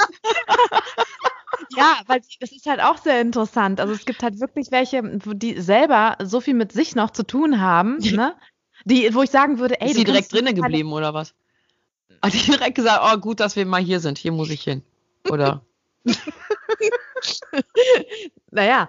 [1.76, 3.80] ja, weil das ist halt auch sehr interessant.
[3.80, 7.60] Also es gibt halt wirklich welche, die selber so viel mit sich noch zu tun
[7.60, 8.34] haben, ne?
[8.84, 11.34] Die, wo ich sagen würde, ey, ist die direkt drinnen geblieben oder was?
[12.22, 14.82] Hat die direkt gesagt, oh gut, dass wir mal hier sind, hier muss ich hin.
[15.28, 15.62] Oder?
[18.50, 18.88] naja,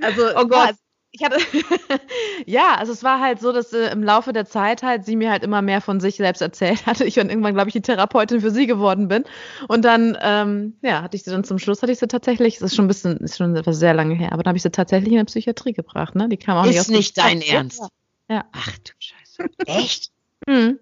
[0.00, 0.74] also oh Gott.
[1.12, 1.38] ich hatte
[2.46, 5.30] ja, also es war halt so, dass äh, im Laufe der Zeit halt sie mir
[5.30, 7.04] halt immer mehr von sich selbst erzählt hatte.
[7.04, 9.24] Ich dann irgendwann, glaube ich, die Therapeutin für sie geworden bin.
[9.68, 12.62] Und dann, ähm, ja, hatte ich sie dann zum Schluss, hatte ich sie tatsächlich, es
[12.62, 14.70] ist schon ein bisschen, ist schon etwas sehr lange her, aber dann habe ich sie
[14.70, 16.28] tatsächlich in der Psychiatrie gebracht, ne?
[16.28, 17.82] Die kam auch ist nicht aus nicht dein Ernst.
[18.28, 18.44] Ja.
[18.52, 19.50] Ach du Scheiße.
[19.66, 20.10] Echt?
[20.46, 20.78] Mhm.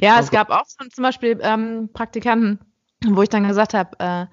[0.00, 2.60] Ja, es gab auch zum Beispiel ähm, Praktikanten,
[3.04, 4.26] wo ich dann gesagt habe, äh,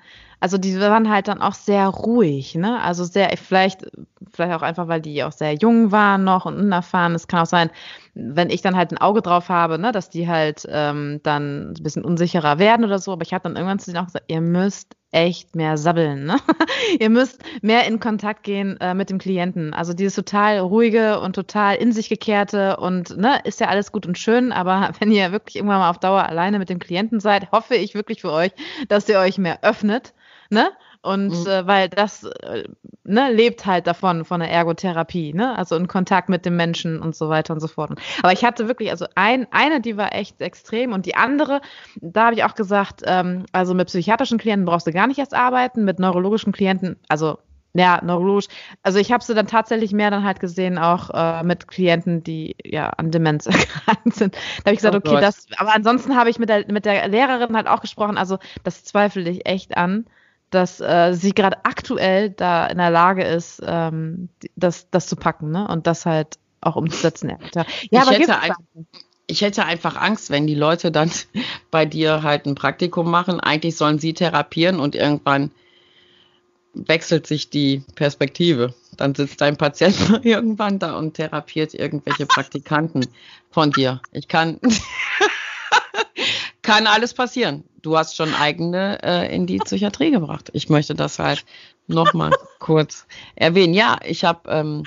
[0.43, 2.81] also die waren halt dann auch sehr ruhig, ne?
[2.81, 3.89] Also sehr, vielleicht,
[4.33, 7.15] vielleicht auch einfach, weil die auch sehr jung waren noch und unerfahren.
[7.15, 7.69] Es kann auch sein,
[8.13, 11.81] wenn ich dann halt ein Auge drauf habe, ne, dass die halt ähm, dann ein
[11.81, 13.13] bisschen unsicherer werden oder so.
[13.13, 16.25] Aber ich habe dann irgendwann zu denen auch gesagt, ihr müsst echt mehr sabbeln.
[16.25, 16.35] Ne?
[16.99, 19.73] ihr müsst mehr in Kontakt gehen äh, mit dem Klienten.
[19.73, 24.05] Also dieses total ruhige und total in sich gekehrte und ne, ist ja alles gut
[24.05, 27.49] und schön, aber wenn ihr wirklich irgendwann mal auf Dauer alleine mit dem Klienten seid,
[27.53, 28.51] hoffe ich wirklich für euch,
[28.89, 30.13] dass ihr euch mehr öffnet
[30.53, 30.71] ne?
[31.01, 31.47] Und mhm.
[31.47, 32.63] äh, weil das äh,
[33.03, 35.57] ne, lebt halt davon, von der Ergotherapie, ne?
[35.57, 37.91] Also in Kontakt mit dem Menschen und so weiter und so fort.
[38.21, 41.59] Aber ich hatte wirklich, also ein, eine, die war echt extrem und die andere,
[41.99, 45.33] da habe ich auch gesagt, ähm, also mit psychiatrischen Klienten brauchst du gar nicht erst
[45.33, 47.37] arbeiten, mit neurologischen Klienten, also
[47.73, 48.47] ja, neurologisch.
[48.83, 52.55] Also ich habe sie dann tatsächlich mehr dann halt gesehen, auch äh, mit Klienten, die
[52.63, 54.35] ja an Demenz erkrankt sind.
[54.35, 55.23] Da habe ich gesagt, oh okay, Gott.
[55.23, 58.85] das, aber ansonsten habe ich mit der, mit der Lehrerin halt auch gesprochen, also das
[58.85, 60.05] zweifle ich echt an
[60.53, 65.51] dass äh, sie gerade aktuell da in der Lage ist, ähm, das, das zu packen
[65.51, 65.67] ne?
[65.67, 67.31] und das halt auch umzusetzen.
[67.53, 68.35] Ja, ich, aber hätte
[69.27, 71.11] ich hätte einfach Angst, wenn die Leute dann
[71.71, 73.39] bei dir halt ein Praktikum machen.
[73.39, 75.51] Eigentlich sollen sie therapieren und irgendwann
[76.73, 78.73] wechselt sich die Perspektive.
[78.97, 83.07] Dann sitzt dein Patient irgendwann da und therapiert irgendwelche Praktikanten
[83.51, 84.01] von dir.
[84.11, 84.59] Ich kann.
[86.63, 87.63] Kann alles passieren.
[87.81, 90.49] Du hast schon eigene äh, in die Psychiatrie gebracht.
[90.53, 91.45] Ich möchte das halt
[91.87, 93.05] nochmal kurz
[93.35, 93.73] erwähnen.
[93.73, 94.83] Ja, ich habe, ähm,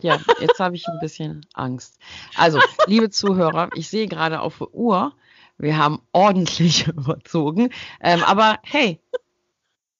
[0.00, 1.98] ja, jetzt habe ich ein bisschen Angst.
[2.36, 5.12] Also, liebe Zuhörer, ich sehe gerade auf der Uhr,
[5.56, 7.70] wir haben ordentlich überzogen.
[8.00, 9.00] Ähm, aber hey,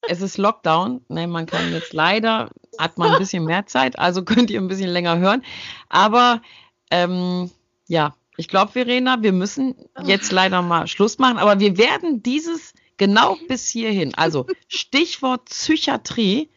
[0.08, 1.04] es ist Lockdown.
[1.08, 4.68] Ne, man kann jetzt leider, hat man ein bisschen mehr Zeit, also könnt ihr ein
[4.68, 5.44] bisschen länger hören.
[5.88, 6.42] Aber
[6.90, 7.50] ähm,
[7.86, 9.74] ja, ich glaube, Verena, wir müssen
[10.04, 16.48] jetzt leider mal Schluss machen, aber wir werden dieses genau bis hierhin, also Stichwort Psychiatrie,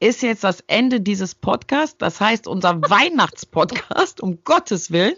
[0.00, 1.96] ist jetzt das Ende dieses Podcasts.
[1.98, 5.16] Das heißt, unser Weihnachtspodcast, um Gottes Willen,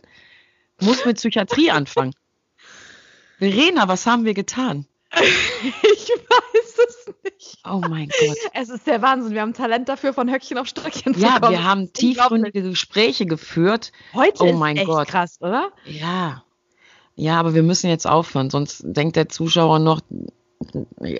[0.81, 2.15] muss mit Psychiatrie anfangen.
[3.39, 4.87] Verena, was haben wir getan?
[5.13, 6.66] Ich weiß.
[7.69, 8.37] Oh mein Gott.
[8.55, 9.33] Es ist der Wahnsinn.
[9.35, 11.53] Wir haben Talent dafür, von Höckchen auf Stöckchen zu Ja, kommen.
[11.53, 13.93] wir haben tiefgründige Gespräche geführt.
[14.15, 15.09] Heute Oh ist mein echt Gott.
[15.09, 15.71] krass, oder?
[15.85, 16.43] Ja.
[17.15, 20.01] Ja, aber wir müssen jetzt aufhören, sonst denkt der Zuschauer noch,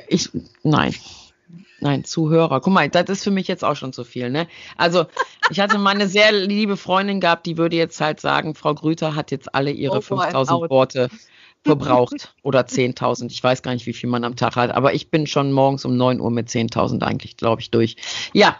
[0.09, 0.31] ich,
[0.63, 0.95] nein.
[1.81, 2.61] Nein, Zuhörer.
[2.63, 4.49] Guck mal, das ist für mich jetzt auch schon zu viel, ne?
[4.79, 5.05] Also,
[5.51, 9.15] ich hatte mal eine sehr liebe Freundin gehabt, die würde jetzt halt sagen, Frau Grüter
[9.15, 10.71] hat jetzt alle ihre Oh, boy, 5000 out.
[10.71, 11.09] Worte
[11.67, 13.31] verbraucht oder 10.000.
[13.31, 15.85] Ich weiß gar nicht, wie viel man am Tag hat, aber ich bin schon morgens
[15.85, 17.97] um 9 Uhr mit 10.000 eigentlich, glaube ich, durch.
[18.33, 18.57] Ja,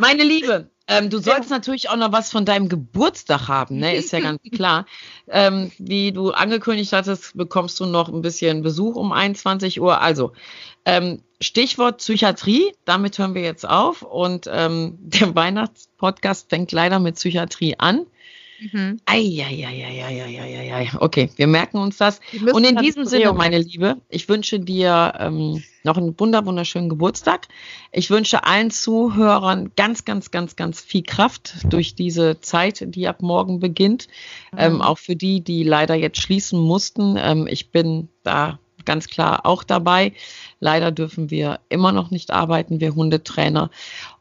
[0.00, 3.94] meine Liebe, ähm, du sollst natürlich auch noch was von deinem Geburtstag haben, ne?
[3.94, 4.86] Ist ja ganz klar.
[5.28, 10.00] Ähm, wie du angekündigt hattest, bekommst du noch ein bisschen Besuch um 21 Uhr.
[10.00, 10.32] Also,
[10.84, 14.02] ähm, Stichwort Psychiatrie, damit hören wir jetzt auf.
[14.02, 18.06] Und ähm, der Weihnachtspodcast fängt leider mit Psychiatrie an.
[18.62, 19.00] Mhm.
[19.06, 20.90] Eieieiei.
[20.98, 22.20] Okay, wir merken uns das.
[22.52, 27.48] Und in diesem Sinne, meine Liebe, ich wünsche dir ähm, noch einen wunder wunderschönen Geburtstag.
[27.90, 33.20] Ich wünsche allen Zuhörern ganz, ganz, ganz, ganz viel Kraft durch diese Zeit, die ab
[33.22, 34.06] morgen beginnt.
[34.56, 34.82] Ähm, Mhm.
[34.82, 37.16] auch für die, die leider jetzt schließen mussten.
[37.18, 40.12] Ähm, ich bin da ganz klar auch dabei.
[40.60, 43.70] Leider dürfen wir immer noch nicht arbeiten, wir Hundetrainer.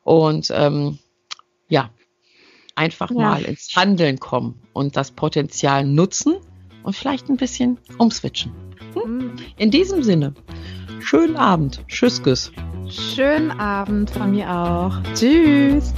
[0.04, 0.98] Und ähm,
[1.70, 1.90] ja,
[2.76, 3.18] einfach Ja.
[3.18, 6.36] mal ins Handeln kommen und das Potenzial nutzen
[6.84, 8.52] und vielleicht ein bisschen umswitchen.
[8.96, 9.34] Mhm.
[9.58, 10.34] In diesem Sinne,
[11.00, 11.84] schönen Abend.
[11.88, 12.52] Tschüss, Küss.
[12.90, 14.98] Schönen Abend von mir auch.
[15.14, 15.94] Tschüss.